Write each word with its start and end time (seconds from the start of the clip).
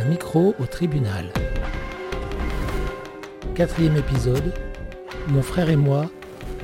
Un 0.00 0.04
micro 0.06 0.54
au 0.58 0.64
tribunal. 0.64 1.30
Quatrième 3.54 3.98
épisode. 3.98 4.54
Mon 5.28 5.42
frère 5.42 5.68
et 5.68 5.76
moi, 5.76 6.06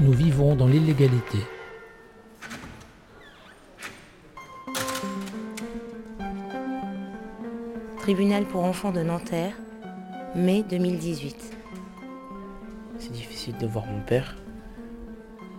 nous 0.01 0.12
vivons 0.12 0.54
dans 0.54 0.67
l'illégalité. 0.67 1.38
Tribunal 7.99 8.47
pour 8.47 8.65
enfants 8.65 8.93
de 8.93 9.03
Nanterre, 9.03 9.53
mai 10.34 10.65
2018. 10.71 11.37
C'est 12.98 13.12
difficile 13.12 13.58
de 13.58 13.66
voir 13.66 13.84
mon 13.84 14.01
père. 14.01 14.34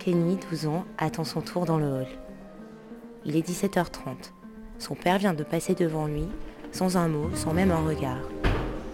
Kenny, 0.00 0.36
12 0.50 0.66
ans, 0.66 0.84
attend 0.96 1.22
son 1.22 1.42
tour 1.42 1.64
dans 1.64 1.78
le 1.78 1.86
hall. 1.86 2.08
Il 3.24 3.36
est 3.36 3.48
17h30. 3.48 4.32
Son 4.80 4.96
père 4.96 5.18
vient 5.18 5.34
de 5.34 5.44
passer 5.44 5.76
devant 5.76 6.06
lui, 6.06 6.26
sans 6.72 6.96
un 6.96 7.08
mot, 7.08 7.30
sans 7.34 7.52
même 7.52 7.70
un 7.70 7.84
regard. 7.86 8.18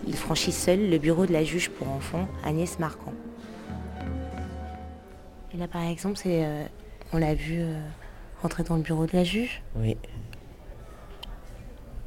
Il 0.07 0.15
franchit 0.17 0.53
seul 0.53 0.91
le 0.91 0.99
bureau 0.99 1.27
de 1.27 1.33
la 1.33 1.45
juge 1.45 1.71
pour 1.71 1.89
enfants, 1.89 2.29
Agnès 2.45 2.79
Marquand. 2.79 3.15
Et 5.53 5.57
là, 5.57 5.69
par 5.69 5.83
exemple, 5.83 6.17
c'est, 6.17 6.45
euh, 6.45 6.65
on 7.13 7.19
l'a 7.19 7.35
vu 7.35 7.61
euh, 7.61 7.81
rentrer 8.43 8.63
dans 8.65 8.77
le 8.77 8.83
bureau 8.83 9.07
de 9.07 9.13
la 9.17 9.25
juge. 9.25 9.63
Oui, 9.77 9.97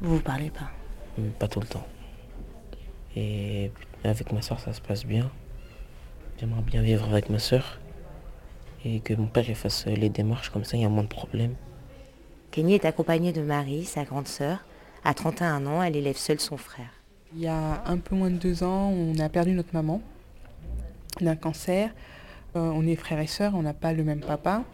Vous 0.01 0.15
vous 0.17 0.21
parlez 0.21 0.49
pas. 0.51 0.69
mais 1.17 1.29
pas 1.29 1.47
tout 1.47 1.59
le 1.59 1.67
temps. 1.67 1.85
Et 3.15 3.71
avec 4.03 4.31
ma 4.31 4.41
soeur, 4.41 4.59
ça 4.59 4.73
se 4.73 4.81
passe 4.81 5.05
bien. 5.05 5.31
J'aimerais 6.39 6.61
bien 6.61 6.81
vivre 6.83 7.07
avec 7.09 7.29
ma 7.29 7.39
soeur. 7.39 7.79
Et 8.85 8.99
que 8.99 9.13
mon 9.15 9.25
père 9.25 9.45
fasse 9.57 9.87
les 9.87 10.09
démarches, 10.09 10.49
comme 10.51 10.63
ça 10.63 10.77
il 10.77 10.83
y 10.83 10.85
a 10.85 10.89
moins 10.89 11.03
de 11.03 11.07
problèmes. 11.07 11.55
Kenny 12.51 12.75
est 12.75 12.85
accompagné 12.85 13.33
de 13.33 13.41
Marie, 13.41 13.85
sa 13.85 14.03
grande 14.03 14.27
sœur. 14.27 14.59
À 15.07 15.13
31 15.13 15.65
ans, 15.67 15.81
elle 15.81 15.95
élève 15.95 16.17
seule 16.17 16.41
son 16.41 16.57
frère. 16.57 16.89
Il 17.33 17.39
y 17.41 17.47
a 17.47 17.81
un 17.85 17.97
peu 17.97 18.13
moins 18.13 18.29
de 18.29 18.35
deux 18.35 18.63
ans, 18.63 18.89
on 18.91 19.17
a 19.19 19.29
perdu 19.29 19.51
notre 19.51 19.73
maman 19.73 20.01
d'un 21.21 21.37
cancer. 21.37 21.91
Euh, 22.57 22.71
on 22.75 22.85
est 22.85 22.97
frères 22.97 23.21
et 23.21 23.27
sœurs, 23.27 23.53
on 23.55 23.61
n'a 23.61 23.73
pas 23.73 23.93
le 23.93 24.03
même 24.03 24.19
papa. 24.19 24.65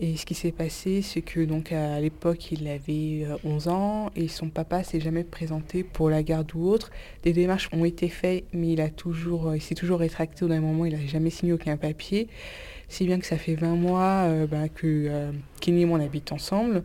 Et 0.00 0.16
ce 0.16 0.24
qui 0.24 0.32
s'est 0.32 0.52
passé, 0.52 1.02
c'est 1.02 1.20
que 1.20 1.44
donc 1.44 1.70
à 1.70 2.00
l'époque, 2.00 2.50
il 2.50 2.66
avait 2.66 3.26
euh, 3.26 3.36
11 3.44 3.68
ans 3.68 4.10
et 4.16 4.28
son 4.28 4.48
papa 4.48 4.84
s'est 4.84 5.00
jamais 5.00 5.22
présenté 5.22 5.84
pour 5.84 6.08
la 6.08 6.22
garde 6.22 6.50
ou 6.54 6.66
autre. 6.66 6.90
Des 7.22 7.34
démarches 7.34 7.68
ont 7.70 7.84
été 7.84 8.08
faites, 8.08 8.46
mais 8.54 8.72
il 8.72 8.80
a 8.80 8.88
toujours, 8.88 9.48
euh, 9.48 9.56
il 9.58 9.60
s'est 9.60 9.74
toujours 9.74 9.98
rétracté 9.98 10.46
au 10.46 10.48
dernier 10.48 10.64
moment. 10.64 10.86
Il 10.86 10.94
n'a 10.94 11.06
jamais 11.06 11.28
signé 11.28 11.52
aucun 11.52 11.76
papier, 11.76 12.28
si 12.88 13.04
bien 13.04 13.18
que 13.20 13.26
ça 13.26 13.36
fait 13.36 13.54
20 13.54 13.76
mois 13.76 14.24
euh, 14.28 14.46
bah, 14.46 14.70
que 14.70 14.86
euh, 14.86 15.32
Kenny 15.60 15.82
et 15.82 15.84
moi 15.84 15.98
on 15.98 16.02
habite 16.02 16.32
ensemble. 16.32 16.84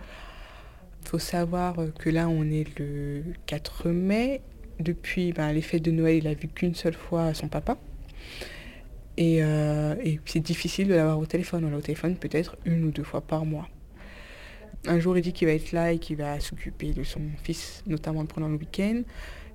Il 1.03 1.08
faut 1.08 1.19
savoir 1.19 1.80
euh, 1.80 1.88
que 1.97 2.09
là, 2.09 2.30
on 2.30 2.44
est 2.44 2.78
le 2.80 3.23
4 3.45 3.89
mai. 3.89 4.42
Depuis 4.80 5.33
ben, 5.33 5.52
les 5.52 5.61
fêtes 5.61 5.83
de 5.83 5.92
Noël, 5.92 6.17
il 6.17 6.28
a 6.28 6.33
vu 6.33 6.47
qu'une 6.47 6.75
seule 6.75 6.94
fois 6.94 7.33
son 7.33 7.47
papa. 7.47 7.78
Et, 9.17 9.44
euh, 9.44 9.95
et 10.02 10.20
c'est 10.25 10.39
difficile 10.39 10.88
de 10.88 10.94
l'avoir 10.94 11.20
au 11.20 11.25
téléphone. 11.25 11.66
On 11.66 11.70
l'a 11.70 11.77
au 11.77 11.81
téléphone 11.81 12.16
peut-être 12.16 12.55
une 12.66 12.86
ou 12.86 12.92
deux 12.92 13.03
fois 13.03 13.22
par 13.22 13.45
mois. 13.45 13.67
Un 14.88 15.00
jour, 15.00 15.17
il 15.17 15.22
dit 15.22 15.33
qu'il 15.33 15.47
va 15.47 15.53
être 15.53 15.73
là 15.73 15.92
et 15.92 16.00
qu'il 16.00 16.16
va 16.16 16.39
s'occuper 16.39 16.94
de 16.94 17.03
son 17.03 17.22
fils, 17.44 17.83
notamment 17.86 18.25
pendant 18.25 18.47
le 18.47 18.55
week-end. 18.55 19.02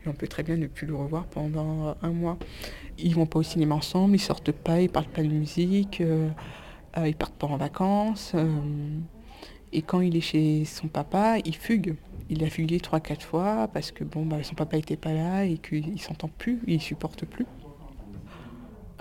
Et 0.04 0.08
on 0.08 0.12
peut 0.12 0.28
très 0.28 0.42
bien 0.42 0.56
ne 0.56 0.66
plus 0.66 0.86
le 0.86 0.94
revoir 0.94 1.24
pendant 1.24 1.88
euh, 1.88 1.92
un 2.02 2.10
mois. 2.10 2.38
Ils 2.98 3.14
vont 3.14 3.26
pas 3.26 3.38
au 3.38 3.42
cinéma 3.42 3.74
ensemble, 3.74 4.16
ils 4.16 4.20
sortent 4.20 4.52
pas, 4.52 4.80
ils 4.80 4.90
parlent 4.90 5.06
pas 5.06 5.22
de 5.22 5.28
musique, 5.28 6.00
euh, 6.00 6.28
euh, 6.98 7.08
ils 7.08 7.16
partent 7.16 7.36
pas 7.36 7.46
en 7.46 7.56
vacances. 7.56 8.34
Et 9.74 9.82
quand 9.82 10.00
il 10.00 10.16
est 10.16 10.20
chez 10.20 10.64
son 10.64 10.88
papa, 10.88 11.38
il 11.44 11.54
fugue. 11.54 11.96
Il 12.30 12.42
a 12.42 12.48
fugué 12.48 12.80
trois, 12.80 13.00
quatre 13.00 13.24
fois 13.24 13.68
parce 13.72 13.90
que 13.90 14.04
bon, 14.04 14.24
bah, 14.24 14.42
son 14.42 14.54
papa 14.54 14.78
était 14.78 14.96
pas 14.96 15.12
là 15.12 15.44
et 15.44 15.58
qu'il 15.58 16.00
s'entend 16.00 16.30
plus, 16.38 16.60
il 16.66 16.80
supporte 16.80 17.26
plus. 17.26 17.44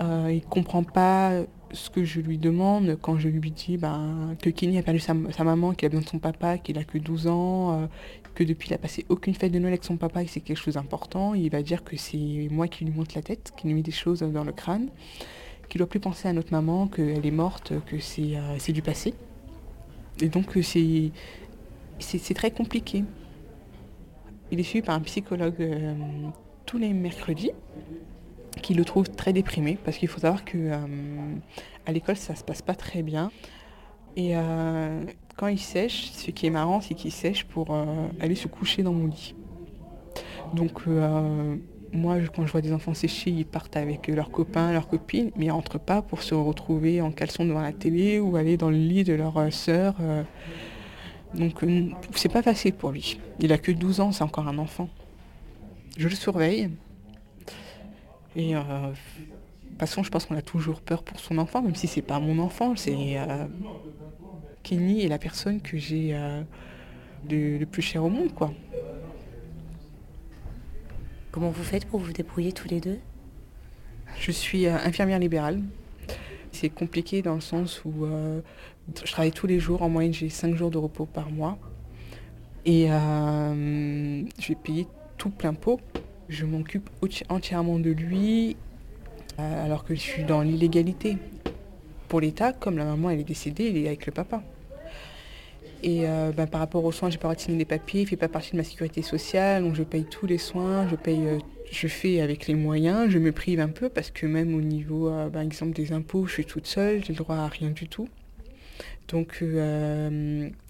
Euh, 0.02 0.32
il 0.34 0.42
comprend 0.42 0.84
pas 0.84 1.44
ce 1.72 1.90
que 1.90 2.04
je 2.04 2.20
lui 2.20 2.38
demande 2.38 2.98
quand 3.02 3.18
je 3.18 3.30
lui 3.30 3.52
dis 3.52 3.78
ben, 3.78 4.36
que 4.42 4.50
Kenny 4.50 4.78
a 4.78 4.84
perdu 4.84 5.00
sa, 5.00 5.14
maman, 5.14 5.74
qu'il 5.74 5.86
a 5.86 5.90
besoin 5.90 6.04
de 6.04 6.10
son 6.10 6.20
papa, 6.20 6.58
qu'il 6.58 6.78
a 6.80 6.84
que 6.84 6.98
12 6.98 7.28
ans, 7.28 7.82
euh, 7.84 7.88
que 8.34 8.44
depuis 8.44 8.70
il 8.70 8.74
a 8.74 8.78
passé 8.80 9.06
aucune 9.10 9.36
fête 9.36 9.52
de 9.52 9.60
Noël 9.60 9.74
avec 9.74 9.84
son 9.84 9.98
papa 9.98 10.24
et 10.24 10.26
que 10.26 10.32
c'est 10.32 10.42
quelque 10.42 10.58
chose 10.58 10.74
d'important. 10.74 11.36
Il 11.36 11.50
va 11.50 11.62
dire 11.62 11.84
que 11.84 11.96
c'est 11.96 12.48
moi 12.52 12.68
qui 12.68 12.84
lui 12.84 12.92
monte 12.92 13.14
la 13.14 13.22
tête, 13.22 13.54
qui 13.56 13.68
lui 13.68 13.76
met 13.76 13.82
des 13.84 13.92
choses 13.92 14.20
dans 14.20 14.44
le 14.44 14.52
crâne, 14.52 14.90
qu'il 15.70 15.80
doit 15.80 15.88
plus 15.88 16.00
penser 16.00 16.28
à 16.28 16.34
notre 16.34 16.52
maman, 16.52 16.88
qu'elle 16.88 17.26
est 17.26 17.32
morte, 17.32 17.74
que 17.86 18.00
c'est 18.00 18.36
euh, 18.36 18.56
c'est 18.58 18.74
du 18.74 18.82
passé. 18.82 19.14
Et 20.22 20.30
donc 20.30 20.58
euh, 20.58 20.62
c'est 22.00 22.34
très 22.34 22.52
compliqué. 22.52 23.04
Il 24.52 24.60
est 24.60 24.64
suivi 24.64 24.86
par 24.86 24.96
un 24.96 25.00
psychologue 25.02 25.56
euh, 25.62 25.96
tous 26.66 26.78
les 26.78 26.94
mercredis 26.94 27.52
qui 28.62 28.74
le 28.74 28.86
trouve 28.86 29.10
très 29.10 29.34
déprimé 29.34 29.78
parce 29.84 29.98
qu'il 29.98 30.08
faut 30.08 30.20
savoir 30.20 30.46
que 30.46 30.58
euh, 30.58 30.78
à 31.86 31.92
l'école 31.92 32.18
ça 32.18 32.36
se 32.36 32.44
passe 32.44 32.62
pas 32.62 32.76
très 32.76 33.02
bien. 33.02 33.32
Et 34.16 34.38
euh, 34.38 35.04
quand 35.38 35.48
il 35.48 35.60
sèche, 35.60 36.12
ce 36.12 36.30
qui 36.30 36.46
est 36.46 36.52
marrant, 36.52 36.82
c'est 36.82 36.94
qu'il 36.94 37.12
sèche 37.12 37.46
pour 37.46 37.76
aller 38.20 38.36
se 38.36 38.48
coucher 38.48 38.84
dans 38.84 38.94
mon 38.94 39.08
lit. 39.08 39.34
Donc 40.54 40.84
moi, 41.94 42.18
quand 42.36 42.46
je 42.46 42.52
vois 42.52 42.62
des 42.62 42.74
enfants 42.74 42.94
sécher, 42.96 43.30
ils 43.30 43.46
partent 43.46 43.78
avec 43.78 44.08
leurs 44.08 44.32
copains, 44.32 44.72
leurs 44.74 44.88
copines, 44.88 45.32
mais 45.36 45.46
ils 45.46 45.52
rentrent 45.52 45.80
pas 45.80 46.02
pour 46.02 46.24
se 46.24 46.34
retrouver 46.34 47.02
en 47.02 47.12
caleçon 47.12 47.46
devant 47.46 47.62
la 47.62 47.72
télé 47.72 48.20
ou 48.20 48.36
aller 48.36 48.58
dans 48.58 48.72
le 48.72 48.78
lit 48.78 49.04
de 49.04 49.14
leur 49.14 49.38
euh, 49.38 49.52
sœur. 49.52 49.96
euh. 50.02 50.24
Donc 51.36 51.64
euh, 51.64 51.90
c'est 52.16 52.32
pas 52.32 52.42
facile 52.42 52.74
pour 52.74 52.92
lui. 52.92 53.20
Il 53.40 53.54
a 53.54 53.58
que 53.60 53.72
12 53.72 54.00
ans, 54.00 54.12
c'est 54.12 54.24
encore 54.24 54.48
un 54.48 54.58
enfant. 54.58 54.90
Je 55.98 56.08
le 56.08 56.16
surveille. 56.16 56.72
Et 58.36 58.54
de 58.54 58.60
toute 58.60 59.80
façon, 59.80 60.02
je 60.02 60.10
pense 60.10 60.26
qu'on 60.26 60.36
a 60.36 60.42
toujours 60.42 60.82
peur 60.82 61.04
pour 61.04 61.20
son 61.20 61.38
enfant, 61.38 61.62
même 61.62 61.76
si 61.76 61.86
c'est 61.86 62.02
pas 62.02 62.20
mon 62.20 62.40
enfant. 62.40 62.76
C'est 62.76 62.96
Kenny 64.64 65.04
est 65.04 65.08
la 65.08 65.20
personne 65.20 65.62
que 65.62 65.78
j'ai 65.78 66.16
le 67.30 67.66
plus 67.66 67.84
cher 67.84 68.04
au 68.04 68.10
monde, 68.10 68.34
quoi. 68.34 68.52
Comment 71.34 71.50
vous 71.50 71.64
faites 71.64 71.86
pour 71.86 72.00
vous 72.00 72.14
débrouiller 72.14 72.52
tous 72.52 72.68
les 72.68 72.80
deux? 72.80 73.00
Je 74.20 74.32
suis 74.32 74.68
euh, 74.68 74.76
infirmière 74.86 75.18
libérale. 75.18 75.62
C'est 76.52 76.70
compliqué 76.70 77.24
dans 77.24 77.34
le 77.34 77.42
sens 77.42 77.82
où 77.86 78.06
euh, 78.06 78.40
je 79.04 79.12
travaille 79.12 79.32
tous 79.32 79.48
les 79.48 79.60
jours. 79.60 79.82
En 79.82 79.90
moyenne, 79.90 80.14
j'ai 80.14 80.30
5 80.30 80.54
jours 80.56 80.70
de 80.70 80.78
repos 80.78 81.08
par 81.08 81.32
mois. 81.32 81.58
Et 82.66 82.86
euh, 82.92 84.24
je 84.40 84.48
vais 84.50 84.56
payer 84.56 84.88
tout 85.18 85.32
plein 85.32 85.56
pot. 85.56 85.82
Je 86.30 86.46
m'occupe 86.46 86.88
enti- 87.02 87.24
entièrement 87.30 87.80
de 87.80 87.90
lui 87.90 88.56
euh, 89.40 89.66
alors 89.66 89.86
que 89.86 89.96
je 89.96 90.00
suis 90.02 90.26
dans 90.26 90.44
l'illégalité. 90.44 91.18
Pour 92.10 92.22
l'État, 92.22 92.54
comme 92.54 92.78
la 92.78 92.86
maman 92.86 93.10
elle 93.10 93.22
est 93.22 93.24
décédée, 93.24 93.70
il 93.70 93.78
est 93.78 93.88
avec 93.88 94.06
le 94.06 94.12
papa. 94.12 94.44
Et 95.84 96.08
euh, 96.08 96.32
ben, 96.32 96.48
par 96.48 96.62
rapport 96.62 96.86
aux 96.86 96.94
soins, 96.94 97.10
j'ai 97.10 97.18
pas 97.18 97.24
droit 97.24 97.36
de 97.36 97.42
signer 97.42 97.58
des 97.58 97.66
papiers, 97.66 98.02
il 98.02 98.08
fait 98.08 98.16
pas 98.16 98.30
partie 98.30 98.52
de 98.52 98.58
ma 98.58 98.64
sécurité 98.64 99.02
sociale, 99.02 99.64
donc 99.64 99.76
je 99.76 99.84
paye 99.84 100.06
tous 100.06 100.26
les 100.26 100.38
soins, 100.38 100.88
je 100.88 100.96
paye, 100.96 101.28
euh, 101.28 101.40
je 101.72 101.88
fais 101.90 102.22
avec 102.22 102.48
les 102.48 102.56
moyens, 102.56 103.10
je 103.10 103.20
me 103.20 103.34
prive 103.34 103.60
un 103.60 103.68
peu 103.68 103.90
parce 103.90 104.10
que 104.10 104.26
même 104.26 104.56
au 104.56 104.62
niveau, 104.62 105.10
euh, 105.10 105.30
par 105.30 105.42
exemple 105.42 105.74
des 105.74 105.92
impôts, 105.92 106.26
je 106.26 106.34
suis 106.34 106.46
toute 106.46 106.68
seule, 106.68 107.04
j'ai 107.04 107.12
le 107.12 107.18
droit 107.18 107.36
à 107.36 107.48
rien 107.50 107.70
du 107.70 107.90
tout. 107.90 108.08
Donc 109.10 109.44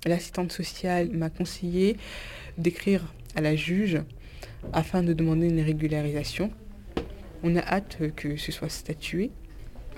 l'assistante 0.06 0.52
sociale 0.52 1.10
m'a 1.12 1.30
conseillé 1.30 1.98
d'écrire 2.58 3.14
à 3.36 3.42
la 3.42 3.56
juge 3.56 4.02
afin 4.74 5.04
de 5.04 5.14
demander 5.14 5.48
une 5.48 5.62
régularisation. 5.62 6.50
On 7.44 7.56
a 7.56 7.60
hâte 7.60 8.00
que 8.16 8.36
ce 8.36 8.52
soit 8.52 8.70
statué, 8.70 9.30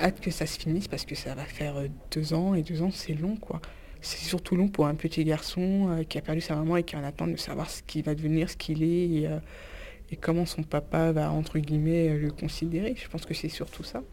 hâte 0.01 0.19
que 0.19 0.31
ça 0.31 0.45
se 0.45 0.59
finisse 0.59 0.89
parce 0.89 1.05
que 1.05 1.15
ça 1.15 1.33
va 1.33 1.45
faire 1.45 1.75
deux 2.11 2.33
ans 2.33 2.55
et 2.55 2.61
deux 2.61 2.81
ans 2.81 2.91
c'est 2.91 3.13
long 3.13 3.37
quoi. 3.37 3.61
C'est 4.05 4.23
surtout 4.23 4.55
long 4.55 4.67
pour 4.67 4.85
un 4.85 4.93
petit 4.93 5.23
garçon 5.23 5.89
euh, 5.89 6.03
qui 6.03 6.19
a 6.19 6.21
perdu 6.21 6.39
sa 6.39 6.55
maman 6.55 6.77
et 6.77 6.83
qui 6.83 6.93
est 6.93 6.97
en 6.99 7.03
attente 7.03 7.31
de 7.31 7.37
savoir 7.37 7.71
ce 7.71 7.81
qu'il 7.81 8.03
va 8.03 8.13
devenir, 8.13 8.51
ce 8.51 8.55
qu'il 8.55 8.83
est 8.83 9.09
et, 9.09 9.27
euh, 9.27 9.39
et 10.11 10.15
comment 10.15 10.45
son 10.45 10.61
papa 10.61 11.11
va 11.11 11.31
entre 11.31 11.57
guillemets 11.57 12.09
euh, 12.09 12.19
le 12.19 12.29
considérer. 12.29 12.93
Je 12.95 13.09
pense 13.09 13.25
que 13.25 13.33
c'est 13.33 13.49
surtout 13.49 13.81
ça. 13.81 14.03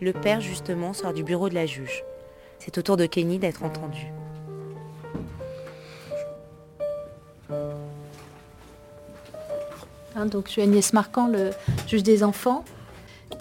Le 0.00 0.14
père, 0.14 0.40
justement, 0.40 0.94
sort 0.94 1.12
du 1.12 1.22
bureau 1.22 1.50
de 1.50 1.54
la 1.54 1.66
juge. 1.66 2.02
C'est 2.58 2.78
au 2.78 2.82
tour 2.82 2.96
de 2.96 3.04
Kenny 3.04 3.38
d'être 3.38 3.62
entendu. 3.62 4.06
Hein, 10.16 10.24
donc, 10.24 10.46
je 10.46 10.52
suis 10.52 10.62
Agnès 10.62 10.94
Marquand, 10.94 11.28
le 11.28 11.50
juge 11.86 12.04
des 12.04 12.24
enfants. 12.24 12.64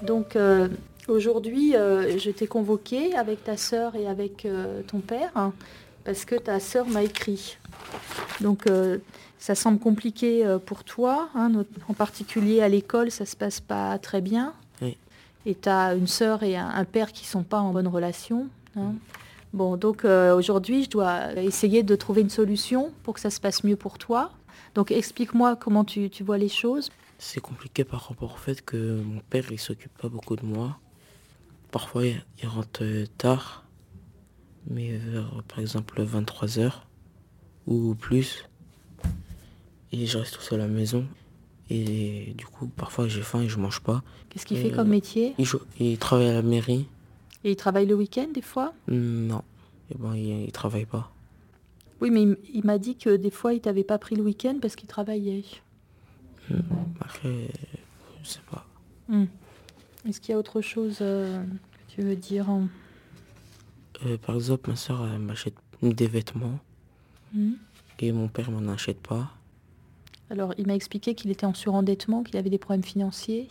Donc, 0.04 0.36
euh, 0.36 0.68
aujourd'hui, 1.08 1.76
euh, 1.76 2.18
je 2.18 2.32
t'ai 2.32 2.48
convoqué 2.48 3.16
avec 3.16 3.44
ta 3.44 3.58
sœur 3.58 3.96
et 3.96 4.08
avec 4.08 4.46
euh, 4.46 4.82
ton 4.88 5.00
père 5.00 5.32
hein, 5.36 5.54
parce 6.04 6.26
que 6.26 6.36
ta 6.36 6.60
sœur 6.60 6.88
m'a 6.88 7.04
écrit. 7.04 7.58
Donc, 8.42 8.68
euh, 8.68 8.98
ça 9.40 9.56
semble 9.56 9.80
compliqué 9.80 10.46
euh, 10.46 10.58
pour 10.60 10.84
toi, 10.84 11.30
hein, 11.36 11.52
en 11.88 11.94
particulier 11.94 12.62
à 12.62 12.70
l'école, 12.70 13.12
ça 13.12 13.26
se 13.26 13.36
passe 13.36 13.60
pas 13.60 13.98
très 14.00 14.22
bien. 14.22 14.54
Oui. 14.82 14.98
Et 15.46 15.56
tu 15.56 15.70
as 15.70 15.94
une 15.96 16.08
sœur 16.08 16.44
et 16.44 16.58
un, 16.58 16.68
un 16.70 16.86
père 16.86 17.12
qui 17.12 17.26
sont 17.26 17.44
pas 17.44 17.60
en 17.60 17.72
bonne 17.72 17.88
relation. 17.88 18.48
hein. 18.76 18.94
Bon, 19.54 19.78
donc 19.78 20.04
aujourd'hui, 20.04 20.84
je 20.84 20.90
dois 20.90 21.34
essayer 21.36 21.82
de 21.82 21.96
trouver 21.96 22.22
une 22.22 22.30
solution 22.30 22.92
pour 23.04 23.14
que 23.14 23.22
ça 23.22 23.30
se 23.30 23.40
passe 23.40 23.64
mieux 23.64 23.78
pour 23.78 23.98
toi. 23.98 24.30
Donc 24.76 24.92
explique-moi 24.92 25.56
comment 25.56 25.86
tu, 25.86 26.10
tu 26.10 26.24
vois 26.24 26.38
les 26.38 26.50
choses. 26.50 26.90
C'est 27.18 27.40
compliqué 27.40 27.86
par 27.86 28.10
rapport 28.10 28.34
au 28.34 28.38
fait 28.38 28.62
que 28.62 29.02
mon 29.02 29.22
père, 29.30 29.46
il 29.50 29.58
s'occupe 29.58 29.98
pas 29.98 30.10
beaucoup 30.10 30.36
de 30.36 30.46
moi. 30.46 30.78
Parfois, 31.72 32.06
il 32.06 32.24
il 32.42 32.48
rentre 32.48 32.84
euh, 32.84 33.06
tard, 33.18 33.64
mais 34.70 34.98
vers, 34.98 35.44
par 35.48 35.60
exemple, 35.60 36.02
23h 36.04 36.72
ou 37.68 37.96
plus. 37.96 38.48
Et 39.92 40.06
je 40.06 40.18
reste 40.18 40.36
tout 40.36 40.42
seul 40.42 40.62
à 40.62 40.68
la 40.68 40.74
maison. 40.74 41.06
Et 41.70 42.34
du 42.38 42.46
coup, 42.46 42.68
parfois, 42.68 43.08
j'ai 43.08 43.22
faim 43.22 43.42
et 43.42 43.50
je 43.50 43.58
mange 43.58 43.82
pas. 43.82 44.02
Qu'est-ce 44.30 44.46
qu'il 44.46 44.58
fait 44.58 44.72
comme 44.72 44.88
euh, 44.88 44.92
métier? 44.92 45.36
Il, 45.38 45.46
joue- 45.46 45.60
il 45.80 45.98
travaille 45.98 46.30
à 46.30 46.34
la 46.34 46.42
mairie. 46.42 46.88
Et 47.44 47.52
il 47.52 47.56
travaille 47.56 47.86
le 47.86 47.96
week-end 47.96 48.28
des 48.34 48.42
fois? 48.42 48.74
Non. 48.88 49.42
Et 49.92 49.96
ben, 49.98 50.16
il, 50.16 50.44
il 50.46 50.52
travaille 50.52 50.86
pas. 50.86 51.12
Oui, 52.00 52.10
mais 52.12 52.22
il, 52.24 52.38
il 52.54 52.66
m'a 52.66 52.78
dit 52.78 52.96
que 52.96 53.16
des 53.18 53.32
fois, 53.32 53.54
il 53.54 53.60
t'avait 53.62 53.84
pas 53.84 53.98
pris 53.98 54.16
le 54.16 54.24
week-end 54.24 54.58
parce 54.62 54.76
qu'il 54.76 54.88
travaillait. 54.88 55.44
Après, 57.02 57.50
je 58.24 58.30
sais 58.30 58.40
pas. 58.50 58.66
Hmm. 59.10 59.26
Est-ce 60.08 60.22
qu'il 60.22 60.32
y 60.32 60.36
a 60.36 60.38
autre 60.40 60.62
chose 60.62 61.00
euh, 61.02 61.44
que 61.44 61.94
tu 61.96 62.02
veux 62.02 62.16
dire 62.16 62.48
Euh, 64.06 64.18
par 64.18 64.36
exemple, 64.36 64.70
ma 64.70 64.76
soeur 64.76 65.02
m'achète 65.20 65.56
des 65.82 66.08
vêtements 66.08 66.60
Hmm. 67.34 67.56
et 68.00 68.14
mon 68.14 68.30
père 68.30 68.50
m'en 68.52 68.72
achète 68.72 69.02
pas. 69.02 69.30
Alors, 70.30 70.54
il 70.58 70.66
m'a 70.66 70.76
expliqué 70.76 71.14
qu'il 71.14 71.30
était 71.30 71.46
en 71.46 71.54
surendettement, 71.54 72.24
qu'il 72.24 72.38
avait 72.38 72.50
des 72.50 72.58
problèmes 72.58 72.84
financiers. 72.86 73.50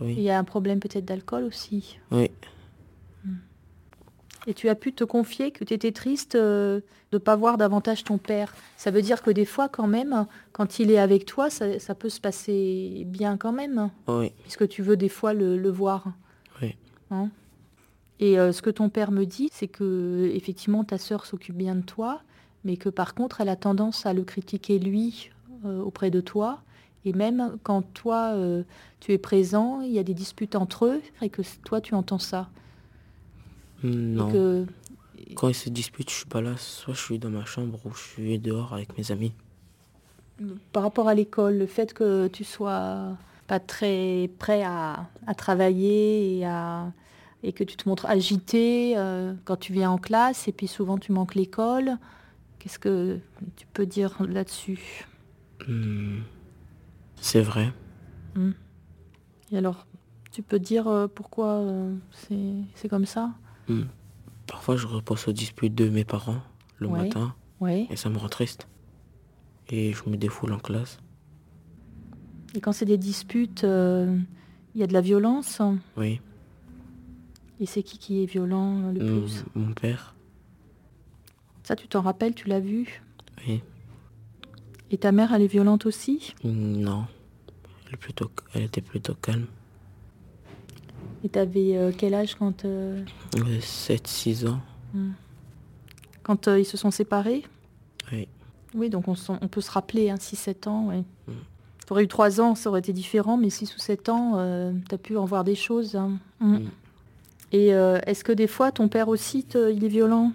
Et 0.00 0.04
il 0.04 0.06
Oui. 0.06 0.22
y 0.22 0.30
a 0.30 0.38
un 0.38 0.42
problème 0.44 0.80
peut-être 0.80 1.04
d'alcool 1.04 1.44
aussi. 1.44 1.98
Oui. 2.10 2.28
Et 4.46 4.54
tu 4.54 4.68
as 4.68 4.74
pu 4.74 4.92
te 4.92 5.04
confier 5.04 5.50
que 5.50 5.64
tu 5.64 5.74
étais 5.74 5.92
triste 5.92 6.34
euh, 6.34 6.80
de 7.12 7.16
ne 7.16 7.18
pas 7.18 7.36
voir 7.36 7.58
davantage 7.58 8.04
ton 8.04 8.16
père. 8.18 8.54
Ça 8.76 8.90
veut 8.90 9.02
dire 9.02 9.22
que 9.22 9.30
des 9.30 9.44
fois, 9.44 9.68
quand 9.68 9.86
même, 9.86 10.26
quand 10.52 10.78
il 10.78 10.90
est 10.90 10.98
avec 10.98 11.26
toi, 11.26 11.50
ça, 11.50 11.78
ça 11.78 11.94
peut 11.94 12.08
se 12.08 12.20
passer 12.20 13.02
bien 13.06 13.36
quand 13.36 13.52
même, 13.52 13.90
Oui. 14.06 14.32
puisque 14.42 14.68
tu 14.68 14.82
veux 14.82 14.96
des 14.96 15.08
fois 15.08 15.34
le, 15.34 15.58
le 15.58 15.70
voir. 15.70 16.12
Oui. 16.62 16.76
Hein? 17.10 17.28
Et 18.20 18.38
euh, 18.38 18.52
ce 18.52 18.62
que 18.62 18.70
ton 18.70 18.88
père 18.88 19.10
me 19.10 19.24
dit, 19.26 19.48
c'est 19.52 19.68
que 19.68 20.30
effectivement 20.34 20.82
ta 20.84 20.98
sœur 20.98 21.26
s'occupe 21.26 21.56
bien 21.56 21.74
de 21.74 21.82
toi, 21.82 22.22
mais 22.64 22.76
que 22.76 22.88
par 22.88 23.14
contre, 23.14 23.40
elle 23.40 23.48
a 23.48 23.56
tendance 23.56 24.06
à 24.06 24.12
le 24.14 24.22
critiquer 24.24 24.78
lui 24.78 25.30
euh, 25.64 25.80
auprès 25.80 26.10
de 26.10 26.20
toi. 26.20 26.60
Et 27.04 27.12
même 27.12 27.56
quand 27.62 27.82
toi, 27.94 28.34
tu 29.00 29.12
es 29.12 29.18
présent, 29.18 29.80
il 29.82 29.92
y 29.92 29.98
a 30.00 30.02
des 30.02 30.14
disputes 30.14 30.56
entre 30.56 30.86
eux, 30.86 31.00
et 31.22 31.30
que 31.30 31.42
toi, 31.64 31.80
tu 31.80 31.94
entends 31.94 32.18
ça. 32.18 32.50
Et 33.84 33.86
Non. 33.86 34.30
que 34.32 34.66
Quand 35.34 35.48
ils 35.48 35.54
se 35.54 35.68
disputent, 35.68 36.10
je 36.10 36.16
suis 36.16 36.26
pas 36.26 36.40
là. 36.40 36.56
Soit 36.56 36.94
je 36.94 37.00
suis 37.00 37.18
dans 37.18 37.30
ma 37.30 37.44
chambre 37.44 37.78
ou 37.84 37.92
je 37.92 38.00
suis 38.02 38.38
dehors 38.38 38.72
avec 38.72 38.96
mes 38.98 39.10
amis. 39.12 39.32
Par 40.72 40.82
rapport 40.84 41.08
à 41.08 41.14
l'école, 41.14 41.58
le 41.58 41.66
fait 41.66 41.92
que 41.92 42.28
tu 42.28 42.44
sois 42.44 43.16
pas 43.46 43.58
très 43.60 44.30
prêt 44.38 44.62
à, 44.62 45.08
à 45.26 45.34
travailler 45.34 46.38
et, 46.38 46.46
à- 46.46 46.92
et 47.42 47.52
que 47.52 47.64
tu 47.64 47.76
te 47.76 47.88
montres 47.88 48.06
agité 48.06 48.94
euh, 48.96 49.34
quand 49.44 49.56
tu 49.56 49.72
viens 49.72 49.90
en 49.90 49.98
classe 49.98 50.46
et 50.48 50.52
puis 50.52 50.66
souvent 50.68 50.98
tu 50.98 51.12
manques 51.12 51.34
l'école, 51.34 51.96
qu'est-ce 52.58 52.78
que 52.78 53.18
tu 53.56 53.66
peux 53.72 53.86
dire 53.86 54.16
là-dessus? 54.22 55.06
Hmm. 55.66 56.20
C'est 57.20 57.40
vrai. 57.42 57.72
Et 59.50 59.56
alors, 59.58 59.86
tu 60.30 60.42
peux 60.42 60.58
dire 60.60 60.86
euh, 60.88 61.08
pourquoi 61.08 61.54
euh, 61.54 61.94
c'est 62.76 62.88
comme 62.88 63.06
ça? 63.06 63.32
Hmm. 63.68 63.84
Parfois, 64.46 64.76
je 64.76 64.86
repose 64.86 65.28
aux 65.28 65.32
disputes 65.32 65.74
de 65.74 65.88
mes 65.88 66.04
parents 66.04 66.40
le 66.78 66.88
matin 66.88 67.34
Oui. 67.60 67.86
et 67.90 67.96
ça 67.96 68.08
me 68.08 68.16
rend 68.18 68.28
triste. 68.28 68.66
Et 69.68 69.92
je 69.92 70.08
me 70.08 70.16
défoule 70.16 70.52
en 70.52 70.58
classe. 70.58 70.98
Et 72.54 72.60
quand 72.60 72.72
c'est 72.72 72.86
des 72.86 72.96
disputes, 72.96 73.64
euh, 73.64 74.18
il 74.74 74.80
y 74.80 74.84
a 74.84 74.86
de 74.86 74.94
la 74.94 75.02
violence. 75.02 75.60
Oui. 75.96 76.20
Et 77.60 77.66
c'est 77.66 77.82
qui 77.82 77.98
qui 77.98 78.22
est 78.22 78.26
violent 78.26 78.80
euh, 78.84 78.92
le 78.92 78.98
plus? 79.00 79.44
Mon 79.54 79.72
père. 79.74 80.14
Ça, 81.64 81.76
tu 81.76 81.86
t'en 81.88 82.00
rappelles, 82.00 82.34
tu 82.34 82.48
l'as 82.48 82.60
vu? 82.60 83.02
Oui. 83.46 83.62
Et 84.90 84.96
ta 84.96 85.12
mère, 85.12 85.34
elle 85.34 85.42
est 85.42 85.48
violente 85.48 85.84
aussi? 85.84 86.34
Non. 86.44 87.04
Elle, 87.90 87.98
plutôt, 87.98 88.30
elle 88.54 88.62
était 88.62 88.80
plutôt 88.80 89.14
calme. 89.14 89.46
Et 91.24 91.28
t'avais 91.28 91.76
euh, 91.76 91.90
quel 91.96 92.14
âge 92.14 92.34
quand, 92.36 92.64
euh, 92.64 93.02
7-6 93.60 94.46
ans. 94.46 94.60
quand 96.22 96.48
euh, 96.48 96.60
ils 96.60 96.64
se 96.64 96.76
sont 96.76 96.90
séparés? 96.90 97.44
Oui. 98.12 98.28
Oui, 98.74 98.90
donc 98.90 99.06
on, 99.08 99.14
peut 99.48 99.60
se 99.60 99.70
rappeler, 99.70 100.10
hein, 100.10 100.16
6-7 100.16 100.68
ans, 100.68 100.88
oui. 100.90 101.04
Mm. 101.26 101.32
Tu 101.86 101.92
aurais 101.92 102.04
eu 102.04 102.08
3 102.08 102.40
ans, 102.40 102.54
ça 102.54 102.68
aurait 102.68 102.80
été 102.80 102.92
différent, 102.92 103.36
mais 103.38 103.48
6 103.50 103.74
ou 103.74 103.78
7 103.78 104.10
ans, 104.10 104.32
tu 104.88 104.94
as 104.94 104.98
pu 104.98 105.16
en 105.16 105.24
voir 105.24 105.42
des 105.42 105.54
choses. 105.54 105.96
hein. 105.96 106.18
Mm. 106.40 106.56
Mm. 106.56 106.70
Et 107.52 107.74
euh, 107.74 107.98
est-ce 108.06 108.24
que 108.24 108.32
des 108.32 108.46
fois, 108.46 108.72
ton 108.72 108.88
père 108.88 109.08
aussi, 109.08 109.44
te- 109.44 109.72
il 109.72 109.84
est 109.84 109.88
violent? 109.88 110.32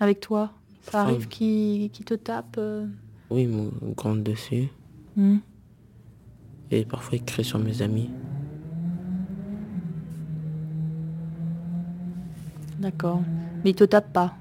Avec 0.00 0.20
toi? 0.20 0.52
Ça 0.90 1.02
arrive 1.02 1.28
qu'il 1.28 1.90
te 1.90 2.14
tape 2.14 2.56
euh? 2.58 2.86
Oui, 3.30 3.42
il 3.42 3.48
me 3.48 3.70
gronde 3.94 4.22
dessus. 4.22 4.68
Et 6.70 6.84
parfois, 6.84 7.16
il 7.16 7.24
crie 7.24 7.44
sur 7.44 7.58
mes 7.58 7.82
amis. 7.82 8.10
D'accord. 12.82 13.22
Mais 13.62 13.70
il 13.70 13.76
te 13.76 13.84
tape 13.84 14.12
pas 14.12 14.34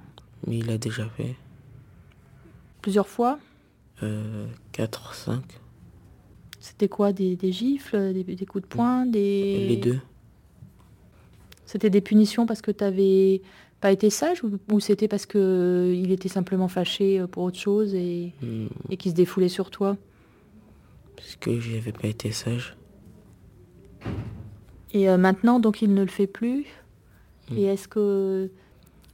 Mais 0.48 0.58
il 0.58 0.70
a 0.72 0.80
déjà 0.80 1.08
fait 1.10 1.36
Plusieurs 2.82 3.08
fois 3.08 3.38
euh, 4.02 4.48
4, 4.72 5.14
5. 5.14 5.44
C'était 6.60 6.88
quoi 6.88 7.14
des, 7.14 7.36
des 7.36 7.52
gifles, 7.52 8.14
des, 8.14 8.24
des 8.24 8.46
coups 8.48 8.64
de 8.64 8.68
poing 8.68 9.06
des... 9.06 9.68
Les 9.68 9.78
deux. 9.78 10.00
C'était 11.68 11.92
des 11.92 12.02
punitions 12.02 12.48
parce 12.48 12.64
que 12.64 12.72
tu 12.72 12.84
n'avais 12.84 13.44
pas 13.80 13.92
été 13.92 14.10
sage 14.10 14.44
ou, 14.44 14.58
ou 14.72 14.80
c'était 14.80 15.08
parce 15.08 15.28
que 15.28 15.94
il 15.96 16.12
était 16.12 16.30
simplement 16.30 16.68
fâché 16.68 17.20
euh, 17.20 17.28
pour 17.28 17.44
autre 17.44 17.60
chose 17.60 17.94
et, 17.94 18.34
Hmm, 18.42 18.68
et 18.90 18.98
qu'il 18.98 19.12
se 19.12 19.16
défoulait 19.16 19.50
sur 19.50 19.70
toi? 19.70 19.98
Parce 21.16 21.36
que 21.36 21.60
j'avais 21.60 21.92
pas 21.92 22.08
été 22.08 22.32
sage. 22.32 22.76
Et 24.94 25.08
euh, 25.10 25.18
maintenant, 25.18 25.60
donc, 25.60 25.84
il 25.84 25.94
ne 25.94 26.02
le 26.02 26.08
fait 26.08 26.28
plus? 26.28 26.66
Mm. 27.52 27.58
Et 27.58 27.64
est-ce 27.64 27.88
que 27.88 28.50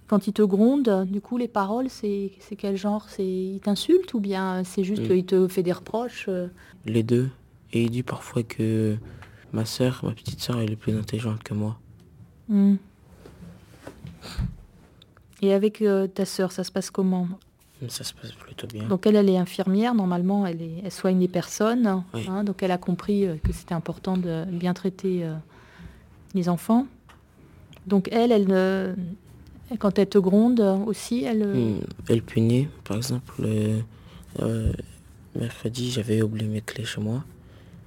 quand 0.08 0.28
il 0.28 0.34
te 0.34 0.42
gronde, 0.42 1.06
du 1.10 1.20
coup, 1.20 1.38
les 1.38 1.48
paroles, 1.50 1.90
c'est 1.90 2.32
quel 2.58 2.78
genre? 2.78 3.08
C'est 3.10 3.26
il 3.26 3.60
t'insulte 3.62 4.14
ou 4.14 4.20
bien 4.20 4.64
c'est 4.64 4.84
juste 4.84 5.04
Mm. 5.04 5.08
qu'il 5.08 5.26
te 5.26 5.48
fait 5.48 5.64
des 5.64 5.74
reproches 5.74 6.26
euh? 6.30 6.48
Les 6.86 7.04
deux. 7.04 7.30
Et 7.74 7.84
il 7.84 7.90
dit 7.92 8.04
parfois 8.04 8.44
que 8.44 8.96
ma 9.52 9.66
soeur, 9.66 10.00
ma 10.04 10.12
petite 10.12 10.40
soeur, 10.40 10.60
elle 10.62 10.72
est 10.72 10.76
plus 10.78 10.96
intelligente 10.98 11.44
que 11.44 11.54
moi. 11.54 11.78
Hmm. 12.48 12.76
Et 15.42 15.54
avec 15.54 15.82
euh, 15.82 16.08
ta 16.08 16.26
sœur, 16.26 16.52
ça 16.52 16.64
se 16.64 16.72
passe 16.72 16.90
comment? 16.90 17.28
Ça 17.90 18.04
se 18.04 18.14
passe 18.14 18.32
plutôt 18.32 18.66
bien. 18.66 18.88
Donc 18.88 19.06
elle, 19.06 19.16
elle 19.16 19.30
est 19.30 19.38
infirmière, 19.38 19.94
normalement, 19.94 20.48
elle, 20.48 20.62
est, 20.64 20.82
elle 20.84 20.92
soigne 20.92 21.20
les 21.20 21.28
personnes. 21.28 22.04
Oui. 22.14 22.26
hein, 22.28 22.44
donc 22.44 22.64
elle 22.64 22.72
a 22.72 22.78
compris 22.80 23.28
euh, 23.28 23.36
que 23.44 23.54
c'était 23.54 23.76
important 23.76 24.18
de 24.18 24.46
bien 24.46 24.74
traiter 24.74 25.24
euh, 25.26 25.36
les 26.34 26.50
enfants. 26.50 26.88
Donc 27.88 28.10
elle, 28.12 28.32
elle, 28.32 28.48
ne- 28.48 28.96
quand 29.80 29.98
elle 29.98 30.08
te 30.10 30.18
gronde 30.18 30.60
euh, 30.60 30.76
aussi, 30.78 31.24
elle... 31.24 31.42
euh, 31.44 31.54
Hmm, 31.54 31.80
Elle 32.10 32.22
punit, 32.22 32.68
par 32.84 32.98
exemple, 32.98 33.34
euh, 33.42 33.80
euh, 34.42 34.72
mercredi, 35.36 35.92
j'avais 35.92 36.22
oublié 36.22 36.48
mes 36.48 36.62
clés 36.62 36.86
chez 36.86 37.02
moi. 37.02 37.24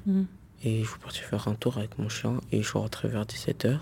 hmm. 0.06 0.22
Et 0.64 0.82
je 0.84 0.88
suis 0.90 0.98
parti 0.98 1.20
faire 1.20 1.48
un 1.48 1.54
tour 1.54 1.78
avec 1.78 1.98
mon 1.98 2.08
chien 2.08 2.38
et 2.52 2.62
je 2.62 2.68
suis 2.68 2.78
rentré 2.78 3.08
vers 3.08 3.24
17h. 3.24 3.78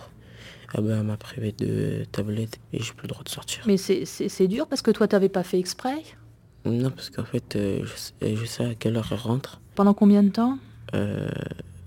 Ah 0.74 0.80
ben, 0.80 0.98
elle 1.00 1.06
m'a 1.06 1.16
privé 1.16 1.52
de 1.52 2.04
tablette 2.12 2.58
et 2.72 2.80
j'ai 2.80 2.92
plus 2.92 3.04
le 3.04 3.08
droit 3.08 3.24
de 3.24 3.28
sortir. 3.30 3.64
Mais 3.66 3.76
c'est- 3.78 4.46
dur 4.46 4.66
parce 4.66 4.82
que 4.82 4.90
toi, 4.90 5.08
t'avais 5.08 5.28
pas 5.30 5.42
fait 5.42 5.58
exprès? 5.58 5.96
Non, 6.64 6.90
parce 6.90 7.10
qu'en 7.10 7.24
fait, 7.24 7.56
euh, 7.56 7.80
je, 7.84 7.96
sais, 7.96 8.36
je 8.36 8.44
sais 8.44 8.64
à 8.64 8.74
quelle 8.74 8.96
heure 8.96 9.08
elle 9.10 9.18
rentre. 9.18 9.60
Pendant 9.74 9.94
combien 9.94 10.22
de 10.22 10.28
temps? 10.28 10.58
Euh, 10.94 11.28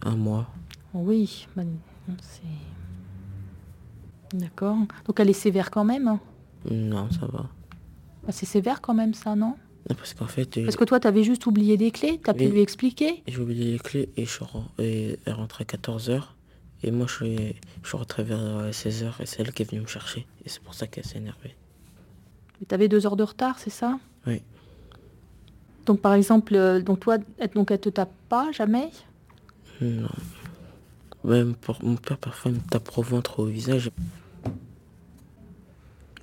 un 0.01 0.15
mois. 0.15 0.50
Oh 0.93 1.00
Oui, 1.03 1.47
bah, 1.55 1.63
c'est... 2.21 2.41
D'accord. 4.33 4.77
Donc 5.05 5.19
elle 5.19 5.29
est 5.29 5.33
sévère 5.33 5.71
quand 5.71 5.83
même. 5.83 6.07
hein? 6.07 6.19
Non, 6.69 7.09
ça 7.11 7.25
va. 7.25 7.50
Bah, 8.25 8.31
c'est 8.31 8.45
sévère 8.45 8.81
quand 8.81 8.93
même 8.93 9.13
ça, 9.13 9.35
non? 9.35 9.55
Non, 9.89 9.95
parce 9.95 10.13
qu'en 10.13 10.27
fait, 10.27 10.57
euh, 10.57 10.65
Parce 10.65 10.75
que 10.77 10.83
toi, 10.83 11.00
t'avais 11.00 11.23
juste 11.23 11.45
oublié 11.47 11.75
des 11.75 11.91
clés, 11.91 12.19
t'as 12.23 12.33
pu 12.35 12.47
lui 12.47 12.61
expliquer? 12.61 13.23
J'ai 13.27 13.39
oublié 13.39 13.71
les 13.73 13.79
clés 13.79 14.09
et, 14.15 14.25
je 14.25 14.39
et 14.77 15.17
elle 15.25 15.33
rentre 15.33 15.61
à 15.61 15.63
14h. 15.63 16.21
Et 16.83 16.91
moi, 16.91 17.07
je 17.07 17.13
suis, 17.15 17.55
je 17.83 17.88
suis 17.88 17.97
rentré 17.97 18.23
vers 18.23 18.69
16h 18.71 19.21
et 19.21 19.25
c'est 19.25 19.41
elle 19.41 19.51
qui 19.53 19.63
est 19.63 19.69
venue 19.69 19.81
me 19.81 19.88
chercher. 19.88 20.25
Et 20.45 20.50
c'est 20.50 20.61
pour 20.61 20.73
ça 20.75 20.88
qu'elle 20.88 21.05
s'est 21.05 21.17
énervée. 21.17 21.55
Et 22.61 22.65
T'avais 22.65 22.88
deux 22.88 23.05
heures 23.07 23.15
de 23.15 23.23
retard, 23.23 23.57
c'est 23.59 23.69
ça? 23.71 24.00
Oui. 24.27 24.41
Donc 25.88 26.00
par 26.00 26.13
exemple, 26.13 26.55
euh, 26.55 26.79
donc 26.81 27.00
toi, 27.00 27.17
elle- 27.39 27.50
donc 27.50 27.71
elle 27.71 27.79
te 27.81 27.89
tape 27.89 28.13
pas 28.29 28.51
jamais? 28.51 28.89
Non. 29.81 30.09
Même 31.23 31.55
pour 31.55 31.83
mon 31.83 31.95
père, 31.95 32.17
parfois, 32.17 32.51
il 32.51 32.57
me 32.57 32.61
tape 32.69 32.95
au 32.97 33.01
ventre 33.01 33.39
au 33.39 33.45
visage. 33.45 33.89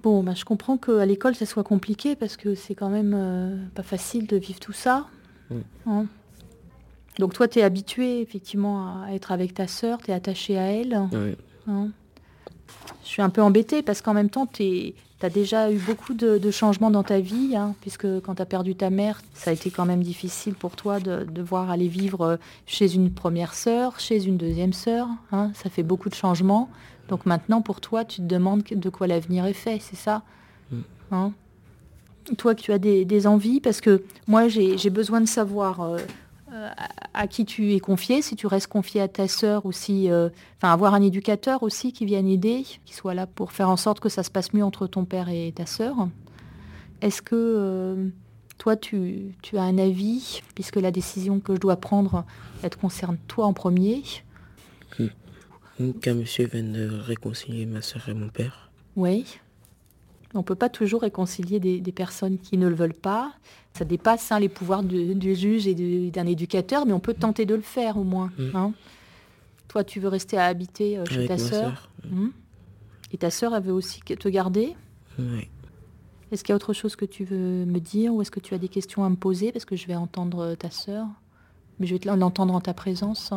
Bon, 0.03 0.23
bah, 0.23 0.33
je 0.35 0.45
comprends 0.45 0.77
qu'à 0.77 1.05
l'école, 1.07 1.35
ça 1.35 1.45
soit 1.47 1.65
compliqué 1.65 2.15
parce 2.17 2.37
que 2.37 2.55
c'est 2.55 2.75
quand 2.75 2.89
même 2.89 3.15
euh, 3.17 3.57
pas 3.75 3.83
facile 3.83 4.27
de 4.27 4.37
vivre 4.37 4.61
tout 4.61 4.73
ça. 4.73 5.07
Hein. 5.87 6.07
Donc 7.19 7.35
toi, 7.35 7.49
tu 7.49 7.59
es 7.59 7.63
habitué 7.63 8.21
effectivement 8.21 9.03
à 9.03 9.13
être 9.13 9.33
avec 9.33 9.55
ta 9.55 9.67
sœur, 9.67 9.99
tu 9.99 10.11
es 10.11 10.15
attaché 10.15 10.57
à 10.59 10.71
elle. 10.73 11.09
Oui. 11.13 11.37
hein. 11.67 11.89
Je 13.03 13.09
suis 13.09 13.23
un 13.23 13.31
peu 13.31 13.43
embêtée 13.43 13.83
parce 13.83 14.03
qu'en 14.03 14.15
même 14.15 14.31
temps, 14.31 14.47
tu 14.47 14.93
as 15.23 15.31
déjà 15.31 15.73
eu 15.73 15.79
beaucoup 15.79 16.15
de, 16.15 16.39
de 16.39 16.51
changements 16.53 16.91
dans 16.91 17.03
ta 17.03 17.19
vie, 17.19 17.57
hein, 17.57 17.75
puisque 17.81 18.07
quand 18.21 18.37
tu 18.37 18.43
as 18.43 18.47
perdu 18.47 18.77
ta 18.77 18.91
mère, 18.91 19.21
ça 19.35 19.51
a 19.51 19.53
été 19.55 19.71
quand 19.71 19.87
même 19.87 20.03
difficile 20.03 20.55
pour 20.55 20.77
toi 20.77 21.01
de 21.01 21.25
devoir 21.25 21.71
aller 21.71 21.89
vivre 21.89 22.21
euh, 22.21 22.37
chez 22.67 22.95
une 22.95 23.11
première 23.11 23.55
sœur, 23.55 23.99
chez 23.99 24.23
une 24.25 24.37
deuxième 24.37 24.75
sœur. 24.75 25.09
hein. 25.33 25.51
Ça 25.55 25.71
fait 25.71 25.83
beaucoup 25.83 26.09
de 26.11 26.15
changements. 26.15 26.69
Donc 27.09 27.27
maintenant, 27.27 27.63
pour 27.63 27.81
toi, 27.81 28.05
tu 28.05 28.17
te 28.19 28.27
demandes 28.27 28.63
de 28.63 28.91
quoi 28.91 29.07
l'avenir 29.07 29.45
est 29.47 29.53
fait, 29.55 29.79
c'est 29.81 29.97
ça 29.97 30.23
Mm. 30.71 30.77
Hein 31.13 31.33
Toi, 32.37 32.55
tu 32.55 32.73
as 32.73 32.79
des, 32.79 33.07
des 33.07 33.27
envies, 33.27 33.61
parce 33.61 33.81
que 33.81 34.03
moi, 34.27 34.49
j'ai 34.49 34.91
besoin 34.91 35.23
de 35.23 35.27
savoir 35.27 35.81
euh, 35.81 35.99
euh, 36.53 36.69
à, 37.15 37.23
à 37.23 37.27
qui 37.27 37.47
tu 37.47 37.73
es 37.75 37.81
confié, 37.81 38.21
si 38.21 38.37
tu 38.37 38.47
restes 38.47 38.67
confié 38.67 39.01
à 39.01 39.09
ta 39.09 39.27
sœur 39.29 39.65
ou 39.65 39.73
si... 39.73 40.11
euh, 40.11 40.29
Enfin, 40.59 40.73
avoir 40.73 40.93
un 40.93 41.01
éducateur 41.01 41.63
aussi 41.63 41.93
qui 41.95 42.05
vienne 42.05 42.29
aider, 42.29 42.65
qui 42.85 42.95
soit 42.95 43.15
là 43.15 43.27
pour 43.27 43.53
faire 43.53 43.71
en 43.71 43.79
sorte 43.79 44.01
que 44.01 44.11
ça 44.11 44.23
se 44.23 44.31
passe 44.31 44.53
mieux 44.53 44.65
entre 44.65 44.87
ton 44.87 45.07
père 45.07 45.31
et 45.31 45.53
ta 45.57 45.65
sœur. 45.65 46.09
Est-ce 47.01 47.23
que 47.23 47.35
euh, 47.35 48.09
toi, 48.59 48.77
tu, 48.77 49.35
tu 49.41 49.57
as 49.57 49.63
un 49.63 49.79
avis, 49.79 50.43
puisque 50.55 50.77
la 50.77 50.91
décision 50.91 51.41
que 51.41 51.55
je 51.55 51.61
dois 51.61 51.77
prendre, 51.77 52.25
elle 52.63 52.71
te 52.71 52.77
concerne 52.77 53.17
toi 53.29 53.47
en 53.47 53.53
premier 53.55 54.03
Qu'un 56.01 56.15
monsieur 56.15 56.47
vienne 56.47 56.75
euh, 56.77 57.01
réconcilier 57.03 57.65
ma 57.67 57.83
soeur 57.83 58.09
et 58.09 58.15
mon 58.15 58.29
père. 58.29 58.71
Oui. 58.97 59.25
On 60.35 60.39
ne 60.39 60.43
peut 60.43 60.57
pas 60.57 60.69
toujours 60.69 61.03
réconcilier 61.03 61.61
des, 61.61 61.81
des 61.81 61.93
personnes 61.93 62.39
qui 62.39 62.59
ne 62.59 62.67
le 62.69 62.75
veulent 62.75 62.93
pas. 62.93 63.33
Ça 63.75 63.85
dépasse 63.85 64.31
hein, 64.33 64.41
les 64.41 64.49
pouvoirs 64.49 64.83
du, 64.83 65.15
du 65.15 65.35
juge 65.37 65.67
et 65.69 65.75
du- 65.75 66.11
d'un 66.11 66.27
éducateur, 66.27 66.85
mais 66.85 66.93
on 66.93 67.01
peut 67.01 67.15
tenter 67.15 67.47
de 67.47 67.55
le 67.55 67.63
faire 67.63 67.97
au 67.97 68.03
moins. 68.05 68.31
Mm. 68.39 68.57
hein. 68.57 68.73
Toi, 69.69 69.85
tu 69.85 70.01
veux 70.01 70.09
rester 70.09 70.37
à 70.37 70.47
habiter 70.47 70.99
euh, 70.99 71.05
chez 71.07 71.17
avec 71.17 71.29
ta 71.29 71.39
sœur. 71.39 71.91
Hmm. 72.09 72.29
Et 73.13 73.19
ta 73.19 73.31
sœur, 73.31 73.55
elle 73.55 73.63
veut 73.63 73.73
aussi 73.73 74.01
te 74.01 74.29
garder 74.29 74.75
Oui. 75.19 75.47
Est-ce 76.33 76.43
qu'il 76.43 76.53
y 76.53 76.55
a 76.55 76.57
autre 76.57 76.73
chose 76.73 76.97
que 76.97 77.05
tu 77.05 77.25
veux 77.25 77.65
me 77.65 77.79
dire 77.79 78.13
ou 78.15 78.21
est-ce 78.21 78.31
que 78.31 78.41
tu 78.41 78.53
as 78.55 78.59
des 78.59 78.69
questions 78.69 79.05
à 79.05 79.09
me 79.11 79.17
poser? 79.17 79.53
Parce 79.53 79.65
que 79.65 79.77
je 79.77 79.87
vais 79.87 79.95
entendre 79.95 80.41
euh, 80.41 80.55
ta 80.57 80.71
sœur. 80.71 81.07
Mais 81.79 81.87
je 81.87 81.95
vais 81.95 81.99
te 82.01 82.09
l'entendre 82.09 82.53
en 82.55 82.61
ta 82.61 82.75
présence. 82.75 83.31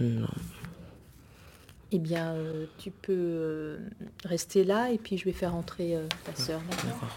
Non. 0.00 0.26
Eh 1.90 1.98
bien, 1.98 2.34
euh, 2.34 2.66
tu 2.78 2.90
peux 2.90 3.12
euh, 3.12 3.78
rester 4.24 4.64
là 4.64 4.90
et 4.90 4.98
puis 4.98 5.16
je 5.16 5.24
vais 5.24 5.32
faire 5.32 5.54
entrer 5.54 5.96
euh, 5.96 6.06
ta 6.24 6.34
sœur. 6.34 6.60
d'accord? 6.70 7.08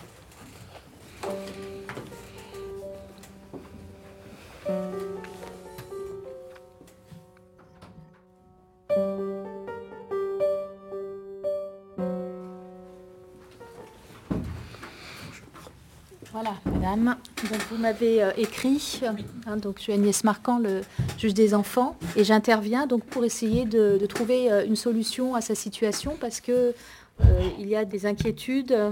Vous 17.71 17.77
m'avez 17.77 18.21
euh, 18.21 18.31
écrit. 18.37 19.01
hein, 19.47 19.57
donc, 19.57 19.77
je 19.77 19.83
suis 19.83 19.93
Agnès 19.93 20.23
Marquand, 20.23 20.59
le 20.59 20.81
juge 21.17 21.33
des 21.33 21.53
enfants. 21.53 21.95
Et 22.15 22.23
j'interviens 22.23 22.85
donc 22.85 23.03
pour 23.05 23.23
essayer 23.23 23.65
de, 23.65 23.97
de 23.99 24.05
trouver 24.05 24.51
euh, 24.51 24.65
une 24.65 24.75
solution 24.75 25.35
à 25.35 25.41
sa 25.41 25.55
situation 25.55 26.17
parce 26.19 26.41
que 26.41 26.51
euh, 26.51 27.23
il 27.59 27.67
y 27.67 27.75
a 27.75 27.85
des 27.85 28.05
inquiétudes 28.05 28.71
euh, 28.73 28.91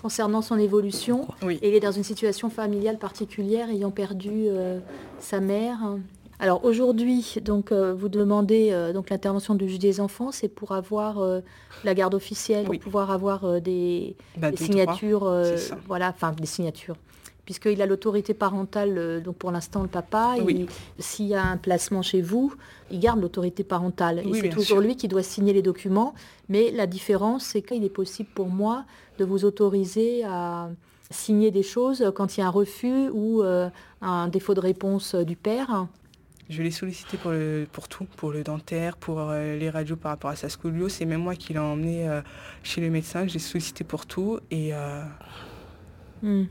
concernant 0.00 0.42
son 0.42 0.58
évolution. 0.58 1.26
Oui. 1.42 1.58
Et 1.62 1.70
il 1.70 1.74
est 1.74 1.80
dans 1.80 1.92
une 1.92 2.04
situation 2.04 2.50
familiale 2.50 2.98
particulière, 2.98 3.68
ayant 3.70 3.90
perdu 3.90 4.44
euh, 4.48 4.78
sa 5.18 5.40
mère. 5.40 5.78
Alors 6.38 6.64
aujourd'hui, 6.64 7.36
donc 7.44 7.70
euh, 7.70 7.94
vous 7.94 8.08
demandez 8.08 8.70
euh, 8.72 8.92
donc 8.92 9.10
l'intervention 9.10 9.54
du 9.54 9.68
juge 9.68 9.78
des 9.78 10.00
enfants, 10.00 10.32
c'est 10.32 10.48
pour 10.48 10.72
avoir 10.72 11.20
euh, 11.20 11.40
la 11.84 11.94
garde 11.94 12.14
officielle, 12.14 12.66
Oui. 12.68 12.78
pour 12.78 12.84
pouvoir 12.84 13.12
avoir 13.12 13.44
euh, 13.44 13.60
des, 13.60 14.16
Bah, 14.36 14.50
des 14.50 14.56
signatures, 14.56 15.22
euh, 15.24 15.56
voilà, 15.86 16.08
enfin 16.08 16.32
des 16.32 16.46
signatures. 16.46 16.96
Puisqu'il 17.52 17.82
a 17.82 17.86
l'autorité 17.86 18.32
parentale, 18.32 18.94
euh, 18.96 19.20
donc 19.20 19.36
pour 19.36 19.50
l'instant 19.50 19.82
le 19.82 19.88
papa, 19.88 20.36
Oui. 20.42 20.64
s'il 20.98 21.26
y 21.26 21.34
a 21.34 21.44
un 21.44 21.58
placement 21.58 22.00
chez 22.00 22.22
vous, 22.22 22.54
il 22.90 22.98
garde 22.98 23.20
l'autorité 23.20 23.62
parentale. 23.62 24.20
Et 24.20 24.32
c'est 24.40 24.48
toujours 24.48 24.78
sûr. 24.78 24.80
lui 24.80 24.96
qui 24.96 25.06
doit 25.06 25.22
signer 25.22 25.52
les 25.52 25.60
documents. 25.60 26.14
Mais 26.48 26.70
la 26.70 26.86
droit, 26.86 27.36
c'est 27.40 27.60
qu'il 27.60 27.84
est 27.84 27.90
possible 27.90 28.30
pour 28.34 28.48
moi 28.48 28.86
de 29.18 29.26
vous 29.26 29.44
autoriser 29.44 30.24
à 30.24 30.70
signer 31.10 31.50
des 31.50 31.62
choses 31.62 32.10
quand 32.14 32.38
il 32.38 32.40
y 32.40 32.42
a 32.42 32.46
un 32.46 32.50
refus 32.50 33.10
ou 33.12 33.42
euh, 33.42 33.68
un 34.00 34.28
défaut 34.28 34.54
de 34.54 34.60
réponse 34.60 35.14
du 35.14 35.36
père. 35.36 35.88
Je 36.48 36.62
l'ai 36.62 36.70
sollicité 36.70 37.18
pour, 37.18 37.32
le, 37.32 37.66
pour 37.70 37.86
tout, 37.86 38.06
pour 38.16 38.30
le 38.32 38.42
dentaire, 38.42 38.96
pour 38.96 39.20
euh, 39.20 39.58
les 39.58 39.68
radios 39.68 39.96
par 39.96 40.12
rapport 40.12 40.30
à 40.30 40.36
sa 40.36 40.48
scoliose. 40.48 40.92
C'est 40.92 41.04
même 41.04 41.20
moi 41.22 41.34
qui 41.34 41.52
l'ai 41.52 41.58
emmené 41.58 42.08
euh, 42.08 42.22
chez 42.62 42.80
le 42.80 42.88
médecin. 42.88 43.26
Je 43.26 43.34
l'ai 43.34 43.38
sollicité 43.40 43.84
pour 43.84 44.06
tout. 44.06 44.38
Et 44.50 44.72
Hmm. 46.22 46.44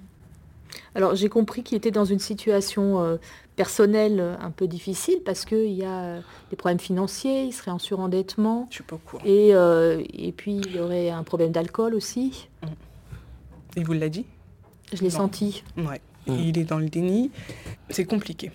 Alors 0.96 1.16
j'ai 1.16 1.30
compris 1.30 1.64
qu'il 1.64 1.78
était 1.78 1.92
dans 1.92 2.06
une 2.06 2.20
situation 2.20 3.02
euh, 3.02 3.18
personnelle 3.56 4.20
euh, 4.20 4.36
un 4.42 4.52
peu 4.52 4.68
difficile 4.68 5.20
parce 5.26 5.46
qu'il 5.46 5.72
y 5.74 5.84
a 5.84 6.02
euh, 6.04 6.22
des 6.50 6.56
problèmes 6.56 6.80
financiers, 6.80 7.44
il 7.46 7.54
serait 7.54 7.72
en 7.72 7.80
surendettement 7.80 8.68
je 8.70 8.76
suis 8.76 8.84
pas 8.84 8.96
au 8.96 9.00
courant. 9.00 9.24
et, 9.26 9.54
euh, 9.54 10.04
et 10.14 10.32
puis 10.32 10.58
il 10.58 10.76
y 10.76 10.80
aurait 10.80 11.10
un 11.10 11.24
problème 11.24 11.52
d'alcool 11.52 11.96
aussi. 11.96 12.48
Il 13.76 13.86
vous 13.86 13.94
l'a 13.94 14.10
dit? 14.10 14.26
Je 14.94 15.02
l'ai 15.02 15.10
senti. 15.10 15.64
Ouais. 15.78 16.02
Mm. 16.28 16.34
Il 16.34 16.58
est 16.58 16.64
dans 16.64 16.80
le 16.80 16.90
déni. 16.90 17.32
C'est 17.90 18.06
compliqué. 18.06 18.52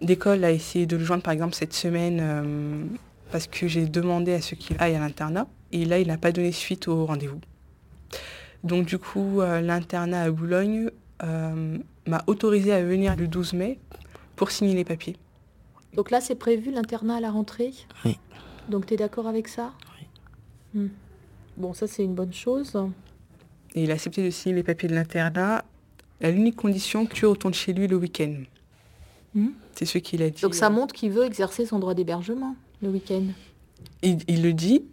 L'école 0.00 0.44
a 0.44 0.50
essayé 0.50 0.86
de 0.86 0.96
le 0.96 1.04
joindre, 1.04 1.22
par 1.22 1.32
exemple, 1.32 1.54
cette 1.54 1.74
semaine, 1.74 2.18
euh, 2.20 2.84
parce 3.30 3.46
que 3.46 3.68
j'ai 3.68 3.86
demandé 3.86 4.32
à 4.32 4.40
ce 4.40 4.54
qu'il 4.54 4.76
aille 4.78 4.96
à 4.96 4.98
l'internat. 4.98 5.46
Et 5.72 5.84
là, 5.84 5.98
il 5.98 6.08
n'a 6.08 6.18
pas 6.18 6.32
donné 6.32 6.52
suite 6.52 6.88
au 6.88 7.06
rendez-vous. 7.06 7.40
Donc, 8.64 8.86
du 8.86 8.98
coup, 8.98 9.40
euh, 9.40 9.60
l'internat 9.60 10.22
à 10.22 10.30
Boulogne 10.30 10.90
m'a 11.22 12.22
autorisé 12.26 12.72
à 12.72 12.82
venir 12.82 13.16
le 13.16 13.28
12 13.28 13.52
mai 13.54 13.78
pour 14.36 14.50
signer 14.50 14.74
les 14.74 14.84
papiers. 14.84 15.16
Donc 15.94 16.10
là 16.10 16.20
c'est 16.20 16.34
prévu 16.34 16.70
l'internat 16.70 17.16
à 17.16 17.20
la 17.20 17.30
rentrée? 17.30 17.72
Oui. 18.04 18.18
Donc 18.68 18.86
tu 18.86 18.94
es 18.94 18.96
d'accord 18.96 19.26
avec 19.26 19.48
ça? 19.48 19.72
Oui. 20.74 20.88
Bon 21.56 21.72
ça 21.74 21.86
c'est 21.86 22.04
une 22.04 22.14
bonne 22.14 22.32
chose. 22.32 22.76
Et 23.74 23.84
il 23.84 23.90
a 23.90 23.94
accepté 23.94 24.24
de 24.24 24.30
signer 24.30 24.54
les 24.56 24.62
papiers 24.62 24.88
de 24.88 24.94
l'internat 24.94 25.64
à 26.22 26.30
l'unique 26.30 26.56
condition 26.56 27.06
que 27.06 27.14
tu 27.14 27.26
retournes 27.26 27.54
chez 27.54 27.72
lui 27.72 27.86
le 27.86 27.96
week-end. 27.96 28.34
Hmm. 29.34 29.50
C'est 29.74 29.84
ce 29.86 29.98
qu'il 29.98 30.22
a 30.22 30.30
dit. 30.30 30.42
Donc 30.42 30.54
ça 30.54 30.70
montre 30.70 30.94
qu'il 30.94 31.10
veut 31.12 31.24
exercer 31.24 31.66
son 31.66 31.78
droit 31.78 31.94
d'hébergement 31.94 32.56
le 32.82 32.90
week-end. 32.90 33.24
Il, 34.02 34.18
il 34.28 34.42
le 34.42 34.52
dit 34.52 34.84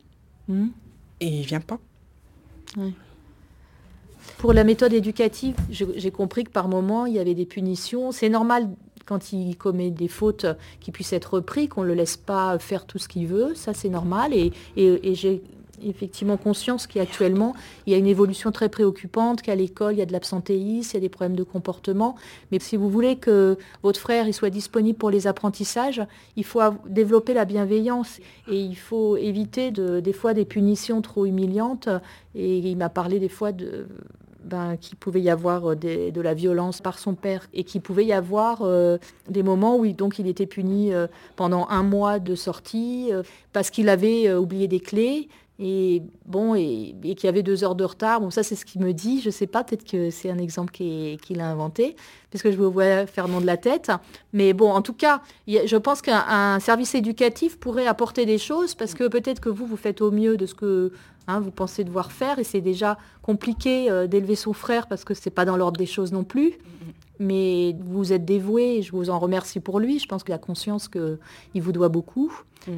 Hmm. 0.48 0.70
et 1.20 1.28
il 1.28 1.46
vient 1.46 1.60
pas. 1.60 1.78
Pour 4.38 4.54
la 4.54 4.64
méthode 4.64 4.94
éducative, 4.94 5.56
j'ai 5.70 6.12
compris 6.12 6.44
que 6.44 6.52
par 6.52 6.68
moment, 6.68 7.06
il 7.06 7.14
y 7.16 7.20
avait 7.20 7.34
des 7.34 7.46
punitions. 7.46 8.12
C'est 8.12 8.30
normal 8.30 8.70
quand 9.06 9.32
il 9.34 9.56
commet 9.58 9.90
des 9.90 10.08
fautes 10.10 10.46
qu'il 10.80 10.94
puisse 10.94 11.14
être 11.14 11.36
repris, 11.36 11.68
qu'on 11.70 11.82
ne 11.84 11.88
le 11.88 11.94
laisse 11.94 12.18
pas 12.18 12.60
faire 12.60 12.86
tout 12.86 12.98
ce 13.00 13.08
qu'il 13.08 13.26
veut. 13.28 13.56
Ça, 13.56 13.74
c'est 13.74 13.90
normal. 13.90 14.34
Et, 14.34 14.52
et- 14.76 15.10
et 15.12 15.16
j'ai 15.16 15.42
effectivement 15.84 16.38
conscience 16.38 16.88
qu'actuellement, 16.88 17.54
il 17.86 17.94
y 17.94 17.96
a 17.96 17.98
une 17.98 18.08
évolution 18.08 18.52
très 18.52 18.70
préoccupante, 18.70 19.42
qu'à 19.42 19.56
l'école, 19.56 19.94
il 19.96 20.00
y 20.00 20.02
a 20.02 20.06
de 20.06 20.12
l'absentéisme, 20.12 20.92
il 20.92 20.94
y 20.96 20.98
a 20.98 21.02
des 21.02 21.10
problèmes 21.10 21.36
de 21.36 21.44
comportement. 21.44 22.16
Mais 22.52 22.60
si 22.60 22.76
vous 22.78 22.90
voulez 22.90 23.18
que 23.18 23.58
votre 23.84 24.00
frère 24.00 24.34
soit 24.34 24.50
disponible 24.50 24.98
pour 24.98 25.10
les 25.10 25.28
apprentissages, 25.28 26.02
il 26.36 26.44
faut 26.44 26.62
développer 26.88 27.34
la 27.34 27.46
bienveillance. 27.46 28.20
Et 28.50 28.60
il 28.60 28.76
faut 28.76 29.18
éviter 29.18 29.72
de, 29.72 30.00
des 30.00 30.14
fois 30.14 30.34
des 30.34 30.46
punitions 30.46 31.02
trop 31.02 31.26
humiliantes. 31.26 31.90
Et 32.36 32.58
il 32.58 32.78
m'a 32.78 32.90
parlé 32.90 33.20
des 33.20 33.30
fois 33.30 33.52
de 33.52 33.88
ben, 34.48 34.78
qu'il 34.78 34.98
pouvait 34.98 35.22
y 35.22 35.30
avoir 35.30 35.72
euh, 35.72 35.76
de 35.76 36.22
la 36.22 36.34
violence 36.34 36.80
par 36.80 37.00
son 37.00 37.16
père 37.16 37.48
et 37.54 37.66
qu'il 37.66 37.82
pouvait 37.82 38.06
y 38.06 38.14
avoir 38.14 38.62
euh, 38.62 38.98
des 39.30 39.44
moments 39.44 39.76
où 39.76 39.84
il, 39.84 39.96
donc, 39.96 40.20
il 40.20 40.28
était 40.28 40.46
puni 40.46 40.94
euh, 40.94 41.08
pendant 41.36 41.68
un 41.70 41.84
mois 41.84 42.20
de 42.20 42.34
sortie 42.34 43.12
parce 43.52 43.70
qu'il 43.70 43.90
avait 43.90 44.34
oublié 44.34 44.68
des 44.68 44.80
clés 44.80 45.28
et 45.60 46.04
bon 46.26 46.54
et, 46.54 46.96
y 47.04 47.28
avait 47.28 47.42
deux 47.42 47.64
heures 47.64 47.76
de 47.76 47.84
retard. 47.84 48.22
Bon 48.22 48.30
ça 48.30 48.44
c'est 48.44 48.56
ce 48.56 48.66
qu'il 48.66 48.82
me 48.82 48.94
dit. 48.94 49.22
Je 49.22 49.30
sais 49.30 49.48
pas 49.48 49.64
peut-être 49.64 49.90
que 49.90 50.12
c'est 50.12 50.30
un 50.30 50.38
exemple 50.38 50.72
qui 50.72 51.18
qu'il 51.22 51.42
a 51.42 51.50
inventé 51.50 51.96
parce 52.32 52.44
que 52.44 52.52
je 52.52 52.58
me 52.58 52.68
vois 52.68 53.08
faire 53.08 53.28
nom 53.28 53.42
de 53.42 53.46
la 53.46 53.58
tête. 53.58 53.92
Mais 54.34 54.54
bon 54.54 54.72
en 54.72 54.82
tout 54.82 54.94
cas 54.94 55.22
je 55.48 55.78
pense 55.78 56.02
qu'un 56.02 56.24
un 56.28 56.60
service 56.60 56.94
éducatif 56.94 57.58
pourrait 57.60 57.88
apporter 57.88 58.26
des 58.26 58.38
choses 58.38 58.76
parce 58.76 58.94
que 58.94 59.08
peut-être 59.08 59.40
que 59.40 59.50
vous 59.50 59.66
vous 59.66 59.78
faites 59.78 60.02
au 60.02 60.12
mieux 60.12 60.38
de 60.38 60.46
ce 60.46 60.54
que 60.54 60.92
hein, 61.28 61.40
vous 61.40 61.52
pensez 61.52 61.84
devoir 61.84 62.12
faire 62.12 62.38
et 62.38 62.44
c'est 62.44 62.62
déjà 62.62 62.98
compliqué 63.24 63.90
euh, 63.90 64.06
d'élever 64.06 64.36
son 64.36 64.54
frère 64.54 64.86
parce 64.88 65.04
que 65.04 65.16
c'est 65.16 65.32
pas 65.32 65.46
dans 65.46 65.58
l'ordre 65.58 65.78
des 65.78 65.88
choses 65.88 66.12
non 66.12 66.24
plus. 66.24 66.54
Mais 67.20 67.76
vous 67.80 68.14
êtes 68.14 68.26
dévoué 68.26 68.78
et 68.78 68.82
je 68.84 68.92
vous 68.92 69.10
en 69.10 69.18
remercie 69.18 69.60
pour 69.60 69.80
lui. 69.80 69.98
Je 69.98 70.08
pense 70.08 70.24
qu'il 70.24 70.36
a 70.36 70.38
conscience 70.38 70.88
qu'il 70.88 71.18
vous 71.56 71.72
doit 71.72 71.90
beaucoup. 71.90 72.32
Mm. 72.68 72.72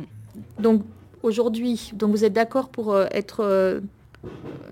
Donc 0.59 0.83
aujourd'hui, 1.23 1.91
donc 1.93 2.11
vous 2.11 2.25
êtes 2.25 2.33
d'accord 2.33 2.69
pour 2.69 2.93
euh, 2.93 3.05
être 3.11 3.41
euh, 3.41 3.79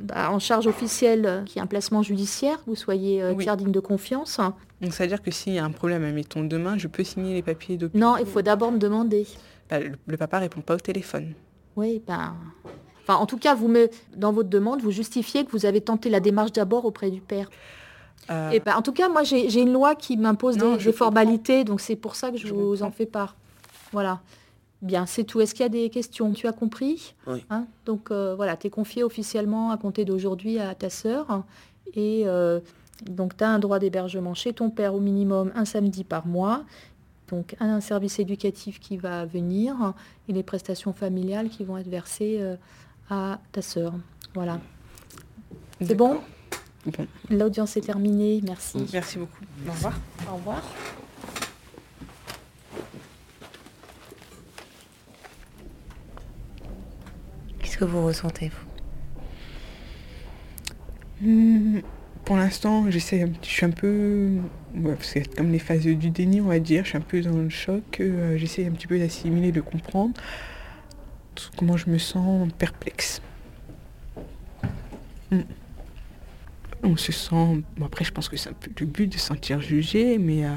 bah, 0.01 0.31
en 0.31 0.39
charge 0.39 0.67
officielle 0.67 1.43
qui 1.45 1.59
est 1.59 1.61
un 1.61 1.67
placement 1.67 2.03
judiciaire, 2.03 2.59
vous 2.67 2.75
soyez 2.75 3.23
Oui. 3.33 3.43
tiers 3.43 3.57
digne 3.57 3.71
de 3.71 3.79
confiance. 3.79 4.39
Donc 4.81 4.93
ça 4.93 5.03
veut 5.03 5.07
dire 5.09 5.21
que 5.21 5.31
s'il 5.31 5.53
y 5.53 5.59
a 5.59 5.65
un 5.65 5.71
problème, 5.71 6.03
admettons 6.03 6.43
demain, 6.43 6.77
je 6.77 6.87
peux 6.87 7.03
signer 7.03 7.33
les 7.33 7.41
papiers 7.41 7.77
de... 7.77 7.89
Non, 7.93 8.17
il 8.17 8.25
faut 8.25 8.41
d'abord 8.41 8.71
me 8.71 8.77
demander. 8.77 9.25
Bah, 9.69 9.79
le, 9.79 9.93
le 10.05 10.17
papa 10.17 10.39
répond 10.39 10.61
pas 10.61 10.75
au 10.75 10.79
téléphone. 10.79 11.33
Oui, 11.75 12.01
ben. 12.05 12.35
Enfin, 13.03 13.15
en 13.19 13.25
tout 13.25 13.37
cas, 13.37 13.55
vous 13.55 13.67
me, 13.69 13.89
dans 14.15 14.33
votre 14.33 14.49
demande, 14.49 14.81
vous 14.81 14.91
justifiez 14.91 15.45
que 15.45 15.51
vous 15.51 15.65
avez 15.65 15.79
tenté 15.79 16.09
la 16.09 16.19
démarche 16.19 16.51
d'abord 16.51 16.83
auprès 16.85 17.09
du 17.09 17.21
père. 17.21 17.49
Euh, 18.29 18.49
Et 18.51 18.59
ben, 18.59 18.75
en 18.75 18.81
tout 18.81 18.91
cas, 18.91 19.07
moi, 19.07 19.23
j'ai 19.23 19.61
une 19.61 19.71
loi 19.71 19.95
qui 19.95 20.17
m'impose 20.17 20.57
des, 20.57 20.91
formalités, 20.91 21.63
donc 21.63 21.79
c'est 21.79 21.95
pour 21.95 22.15
ça 22.15 22.31
que 22.31 22.37
je, 22.37 22.47
Je 22.47 22.53
vous 22.53 22.71
comprends. 22.71 22.87
en 22.87 22.91
fais 22.91 23.05
part. 23.05 23.35
Voilà. 23.93 24.19
Bien, 24.81 25.05
c'est 25.05 25.23
tout. 25.23 25.41
Est-ce 25.41 25.55
qu'il 25.55 25.63
y 25.63 25.65
a 25.65 25.69
des 25.69 25.89
questions? 25.89 26.33
Tu 26.33 26.47
as 26.47 26.51
compris? 26.51 27.15
Oui. 27.25 27.43
Hein? 27.49 27.65
Donc 27.85 28.11
euh, 28.11 28.35
voilà, 28.35 28.55
tu 28.57 28.67
es 28.67 28.69
confié 28.69 29.03
officiellement 29.03 29.71
à 29.71 29.77
compter 29.77 30.05
d'aujourd'hui 30.05 30.59
à 30.59 30.75
ta 30.75 30.89
sœur. 30.89 31.43
Et 31.95 32.23
euh, 32.25 32.59
donc 33.05 33.35
tu 33.35 33.43
as 33.43 33.49
un 33.49 33.59
droit 33.59 33.79
d'hébergement 33.79 34.33
chez 34.33 34.53
ton 34.53 34.69
père 34.69 34.93
au 34.93 34.99
minimum 34.99 35.51
un 35.55 35.65
samedi 35.65 36.03
par 36.03 36.27
mois. 36.27 36.63
Donc 37.29 37.55
un 37.59 37.81
service 37.81 38.19
éducatif 38.19 38.79
qui 38.79 38.97
va 38.97 39.25
venir 39.25 39.93
et 40.29 40.33
les 40.33 40.43
prestations 40.43 40.93
familiales 40.93 41.49
qui 41.49 41.63
vont 41.63 41.77
être 41.77 41.89
versées 41.89 42.37
euh, 42.39 42.55
à 43.09 43.39
ta 43.51 43.61
sœur. 43.61 43.93
Voilà. 44.33 44.59
C'est 45.81 45.95
bon? 45.95 46.19
Bon. 46.85 47.05
L'audience 47.29 47.75
est 47.77 47.81
terminée. 47.81 48.41
Merci. 48.43 48.85
Merci 48.93 49.17
beaucoup. 49.17 49.43
Au 49.67 49.71
revoir. 49.71 49.93
Au 50.31 50.35
revoir. 50.35 50.61
Que 57.77 57.85
vous 57.85 58.05
ressentez, 58.05 58.49
vous 58.49 58.67
Hmm, 61.21 61.79
Pour 62.25 62.37
l'instant, 62.37 62.89
j'essaie, 62.91 63.25
je 63.41 63.47
suis 63.47 63.65
un 63.65 63.71
peu, 63.71 64.29
c'est 65.01 65.35
comme 65.35 65.51
les 65.51 65.59
phases 65.59 65.81
du 65.83 66.09
déni, 66.11 66.41
on 66.41 66.45
va 66.47 66.59
dire. 66.59 66.83
Je 66.83 66.89
suis 66.89 66.97
un 66.97 67.01
peu 67.01 67.21
dans 67.21 67.37
le 67.37 67.49
choc. 67.49 67.99
euh, 67.99 68.37
j'essaie 68.37 68.65
un 68.67 68.71
petit 68.71 68.87
peu 68.87 68.99
d'assimiler, 68.99 69.51
de 69.51 69.61
comprendre 69.61 70.13
comment 71.55 71.77
je 71.77 71.89
me 71.89 71.97
sens 71.97 72.49
perplexe. 72.57 73.21
Hmm. 75.31 75.41
On 76.83 76.95
se 76.97 77.11
sent. 77.11 77.63
bon, 77.77 77.85
après, 77.85 78.05
je 78.05 78.11
pense 78.11 78.29
que 78.29 78.37
c'est 78.37 78.49
un 78.49 78.53
peu 78.53 78.71
le 78.79 78.85
but 78.85 79.07
de 79.07 79.17
se 79.17 79.25
sentir 79.27 79.61
jugé, 79.61 80.17
mais 80.17 80.45
euh, 80.45 80.49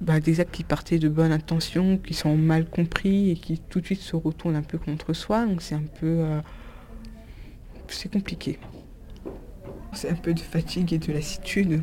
bah, 0.00 0.20
des 0.20 0.40
actes 0.40 0.54
qui 0.54 0.64
partaient 0.64 0.98
de 0.98 1.08
bonnes 1.08 1.32
intentions, 1.32 1.98
qui 1.98 2.14
sont 2.14 2.36
mal 2.36 2.66
compris 2.68 3.30
et 3.30 3.36
qui 3.36 3.58
tout 3.58 3.80
de 3.80 3.86
suite 3.86 4.00
se 4.00 4.16
retournent 4.16 4.56
un 4.56 4.62
peu 4.62 4.78
contre 4.78 5.12
soi. 5.12 5.46
Donc 5.46 5.62
c'est 5.62 5.74
un 5.74 5.84
peu. 6.00 6.06
euh, 6.20 6.40
c'est 7.88 8.10
compliqué. 8.12 8.58
C'est 9.92 10.10
un 10.10 10.14
peu 10.14 10.34
de 10.34 10.40
fatigue 10.40 10.92
et 10.92 10.98
de 10.98 11.12
lassitude. 11.12 11.82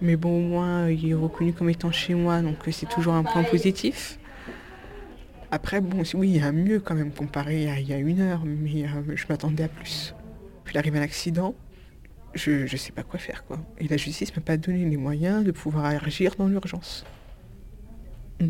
Mais 0.00 0.16
bon, 0.16 0.36
au 0.36 0.40
moins, 0.40 0.90
il 0.90 1.08
est 1.08 1.14
reconnu 1.14 1.52
comme 1.52 1.70
étant 1.70 1.92
chez 1.92 2.14
moi, 2.14 2.42
donc 2.42 2.66
euh, 2.66 2.72
c'est 2.72 2.88
toujours 2.88 3.14
un 3.14 3.22
point 3.22 3.44
positif. 3.44 4.18
Après, 5.54 5.82
bon, 5.82 6.02
oui, 6.14 6.30
il 6.30 6.36
y 6.38 6.40
a 6.40 6.50
mieux 6.50 6.80
quand 6.80 6.94
même 6.94 7.12
comparé 7.12 7.68
à 7.68 7.78
il 7.78 7.86
y 7.86 7.92
a 7.92 7.98
une 7.98 8.20
heure, 8.20 8.42
mais 8.46 8.84
euh, 8.84 9.14
je 9.14 9.26
m'attendais 9.28 9.64
à 9.64 9.68
plus. 9.68 10.14
Puis 10.64 10.74
il 10.74 10.78
arrive 10.78 10.96
un 10.96 11.02
accident, 11.02 11.54
je 12.32 12.62
ne 12.62 12.76
sais 12.78 12.90
pas 12.90 13.02
quoi 13.02 13.18
faire, 13.18 13.44
quoi. 13.44 13.58
Et 13.78 13.86
la 13.86 13.98
justice 13.98 14.34
m'a 14.34 14.40
pas 14.40 14.56
donné 14.56 14.86
les 14.86 14.96
moyens 14.96 15.44
de 15.44 15.50
pouvoir 15.50 15.84
agir 15.84 16.36
dans 16.38 16.48
l'urgence. 16.48 17.04
Mm. 18.40 18.46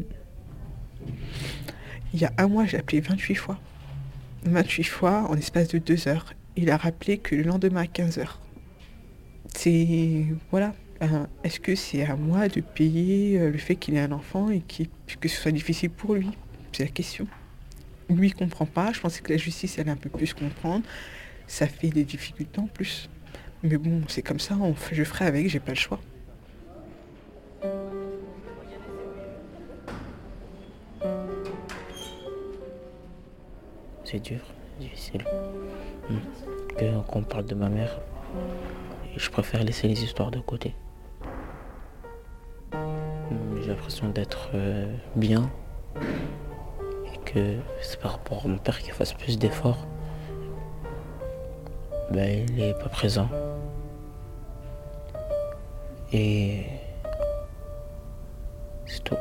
Il 2.14 2.20
y 2.20 2.24
a 2.24 2.32
un 2.38 2.46
mois, 2.46 2.66
j'ai 2.66 2.78
appelé 2.78 3.00
28 3.00 3.34
fois. 3.34 3.58
28 4.44 4.84
fois 4.84 5.22
en 5.28 5.34
l'espace 5.34 5.66
de 5.68 5.78
deux 5.78 6.06
heures. 6.06 6.32
Il 6.54 6.70
a 6.70 6.76
rappelé 6.76 7.18
que 7.18 7.34
le 7.34 7.42
lendemain 7.42 7.80
à 7.80 7.86
15 7.88 8.18
heures. 8.18 8.40
C'est. 9.56 10.24
Voilà. 10.52 10.72
Est-ce 11.42 11.58
que 11.58 11.74
c'est 11.74 12.04
à 12.04 12.14
moi 12.14 12.46
de 12.46 12.60
payer 12.60 13.40
euh, 13.40 13.50
le 13.50 13.58
fait 13.58 13.74
qu'il 13.74 13.94
ait 13.96 14.00
un 14.00 14.12
enfant 14.12 14.50
et 14.50 14.60
que 14.60 15.28
ce 15.28 15.36
soit 15.36 15.50
difficile 15.50 15.90
pour 15.90 16.14
lui? 16.14 16.30
C'est 16.72 16.84
la 16.84 16.90
question. 16.90 17.26
Lui, 18.08 18.28
il 18.28 18.34
comprend 18.34 18.66
pas. 18.66 18.92
Je 18.92 19.00
pensais 19.00 19.20
que 19.22 19.32
la 19.32 19.38
justice 19.38 19.78
allait 19.78 19.90
un 19.90 19.96
peu 19.96 20.10
plus 20.10 20.34
comprendre. 20.34 20.84
Ça 21.46 21.66
fait 21.66 21.88
des 21.88 22.04
difficultés 22.04 22.60
en 22.60 22.66
plus. 22.66 23.08
Mais 23.62 23.76
bon, 23.78 24.02
c'est 24.08 24.22
comme 24.22 24.40
ça, 24.40 24.56
on 24.60 24.74
fait- 24.74 24.94
je 24.94 25.04
ferai 25.04 25.26
avec, 25.26 25.48
j'ai 25.48 25.60
pas 25.60 25.72
le 25.72 25.76
choix. 25.76 26.00
C'est 34.04 34.20
dur, 34.20 34.40
difficile. 34.80 35.24
Hmm. 36.08 36.18
Quand 36.78 37.04
on 37.18 37.22
parle 37.22 37.46
de 37.46 37.54
ma 37.54 37.68
mère, 37.68 38.00
je 39.16 39.30
préfère 39.30 39.62
laisser 39.62 39.88
les 39.88 40.02
histoires 40.02 40.30
de 40.30 40.40
côté. 40.40 40.74
Hmm, 42.72 43.60
J'ai 43.60 43.68
l'impression 43.68 44.08
d'être 44.08 44.50
euh, 44.54 44.92
bien 45.16 45.50
que 47.34 47.56
c'est 47.80 47.98
par 48.00 48.12
rapport 48.12 48.44
à 48.44 48.48
mon 48.48 48.58
père 48.58 48.78
qu'il 48.78 48.92
fasse 48.92 49.12
plus 49.12 49.38
d'efforts. 49.38 49.86
Ben, 52.10 52.46
il 52.50 52.60
est 52.60 52.78
pas 52.78 52.88
présent. 52.88 53.28
Et 56.12 56.64
c'est 58.86 59.02
tout. 59.02 59.16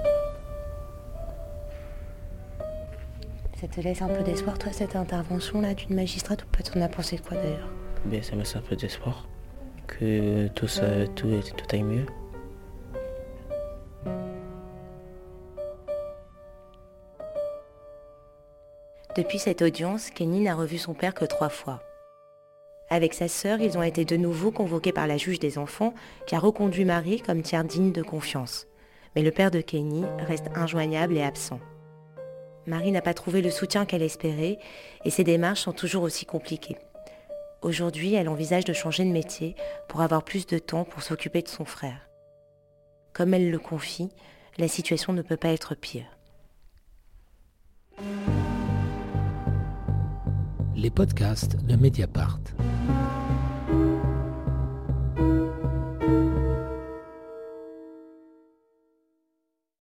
Ça 3.60 3.68
te 3.68 3.80
laisse 3.80 4.02
un 4.02 4.08
peu 4.08 4.24
d'espoir, 4.24 4.58
toi, 4.58 4.72
cette 4.74 4.96
intervention-là 4.96 5.74
d'une 5.76 5.96
magistrate 5.96 6.44
ou 6.44 6.48
pas? 6.48 6.64
Tu 6.64 6.78
en 6.78 6.82
as 6.82 6.90
pensé 6.90 7.18
quoi 7.18 7.38
d'ailleurs? 7.38 7.70
Ben, 8.06 8.22
ça 8.24 8.34
me 8.34 8.40
laisse 8.40 8.56
un 8.56 8.62
peu 8.62 8.76
d'espoir 8.76 9.28
que 9.88 10.48
tout, 10.50 10.68
ça, 10.68 11.08
tout, 11.16 11.40
tout 11.56 11.66
aille 11.76 11.84
mieux. 11.84 12.06
Depuis 19.18 19.40
cette 19.40 19.62
audience, 19.62 20.10
Kenny 20.10 20.40
n'a 20.40 20.56
revu 20.56 20.78
son 20.78 20.94
père 20.94 21.14
que 21.14 21.26
trois 21.26 21.50
fois. 21.50 21.84
Avec 22.90 23.14
sa 23.14 23.28
sœur, 23.28 23.60
ils 23.60 23.78
ont 23.78 23.84
été 23.84 24.06
de 24.06 24.16
nouveau 24.16 24.52
convoqués 24.52 24.94
par 24.94 25.06
la 25.06 25.18
juge 25.18 25.40
des 25.40 25.58
enfants 25.58 25.94
qui 26.28 26.36
a 26.36 26.40
reconduit 26.40 26.86
Marie 26.86 27.20
comme 27.22 27.42
tiers 27.42 27.66
digne 27.66 27.92
de 27.92 28.04
confiance. 28.04 28.68
Mais 29.14 29.22
le 29.22 29.32
père 29.32 29.52
de 29.52 29.60
Kenny 29.60 30.06
reste 30.20 30.48
injoignable 30.56 31.18
et 31.18 31.24
absent. 31.24 31.60
Marie 32.68 32.94
n'a 32.94 33.02
pas 33.02 33.14
trouvé 33.14 33.42
le 33.42 33.50
soutien 33.50 33.86
qu'elle 33.86 34.02
espérait 34.02 34.60
et 35.04 35.10
ses 35.10 35.26
démarches 35.26 35.62
sont 35.62 35.74
toujours 35.74 36.04
aussi 36.04 36.26
compliquées. 36.26 36.78
Aujourd'hui, 37.62 38.14
elle 38.14 38.30
envisage 38.30 38.64
de 38.64 38.74
changer 38.74 39.04
de 39.04 39.12
métier 39.12 39.56
pour 39.90 40.02
avoir 40.02 40.24
plus 40.24 40.48
de 40.48 40.58
temps 40.58 40.86
pour 40.86 41.04
s'occuper 41.04 41.42
de 41.42 41.50
son 41.50 41.66
frère. 41.66 42.10
Comme 43.12 43.34
elle 43.34 43.52
le 43.52 43.60
confie, 43.60 44.10
la 44.58 44.70
situation 44.70 45.12
ne 45.12 45.22
peut 45.22 45.38
pas 45.38 45.50
être 45.50 45.76
pire. 45.76 46.18
Les 50.82 50.90
podcasts 50.90 51.58
de 51.68 51.76
Mediapart. 51.76 52.71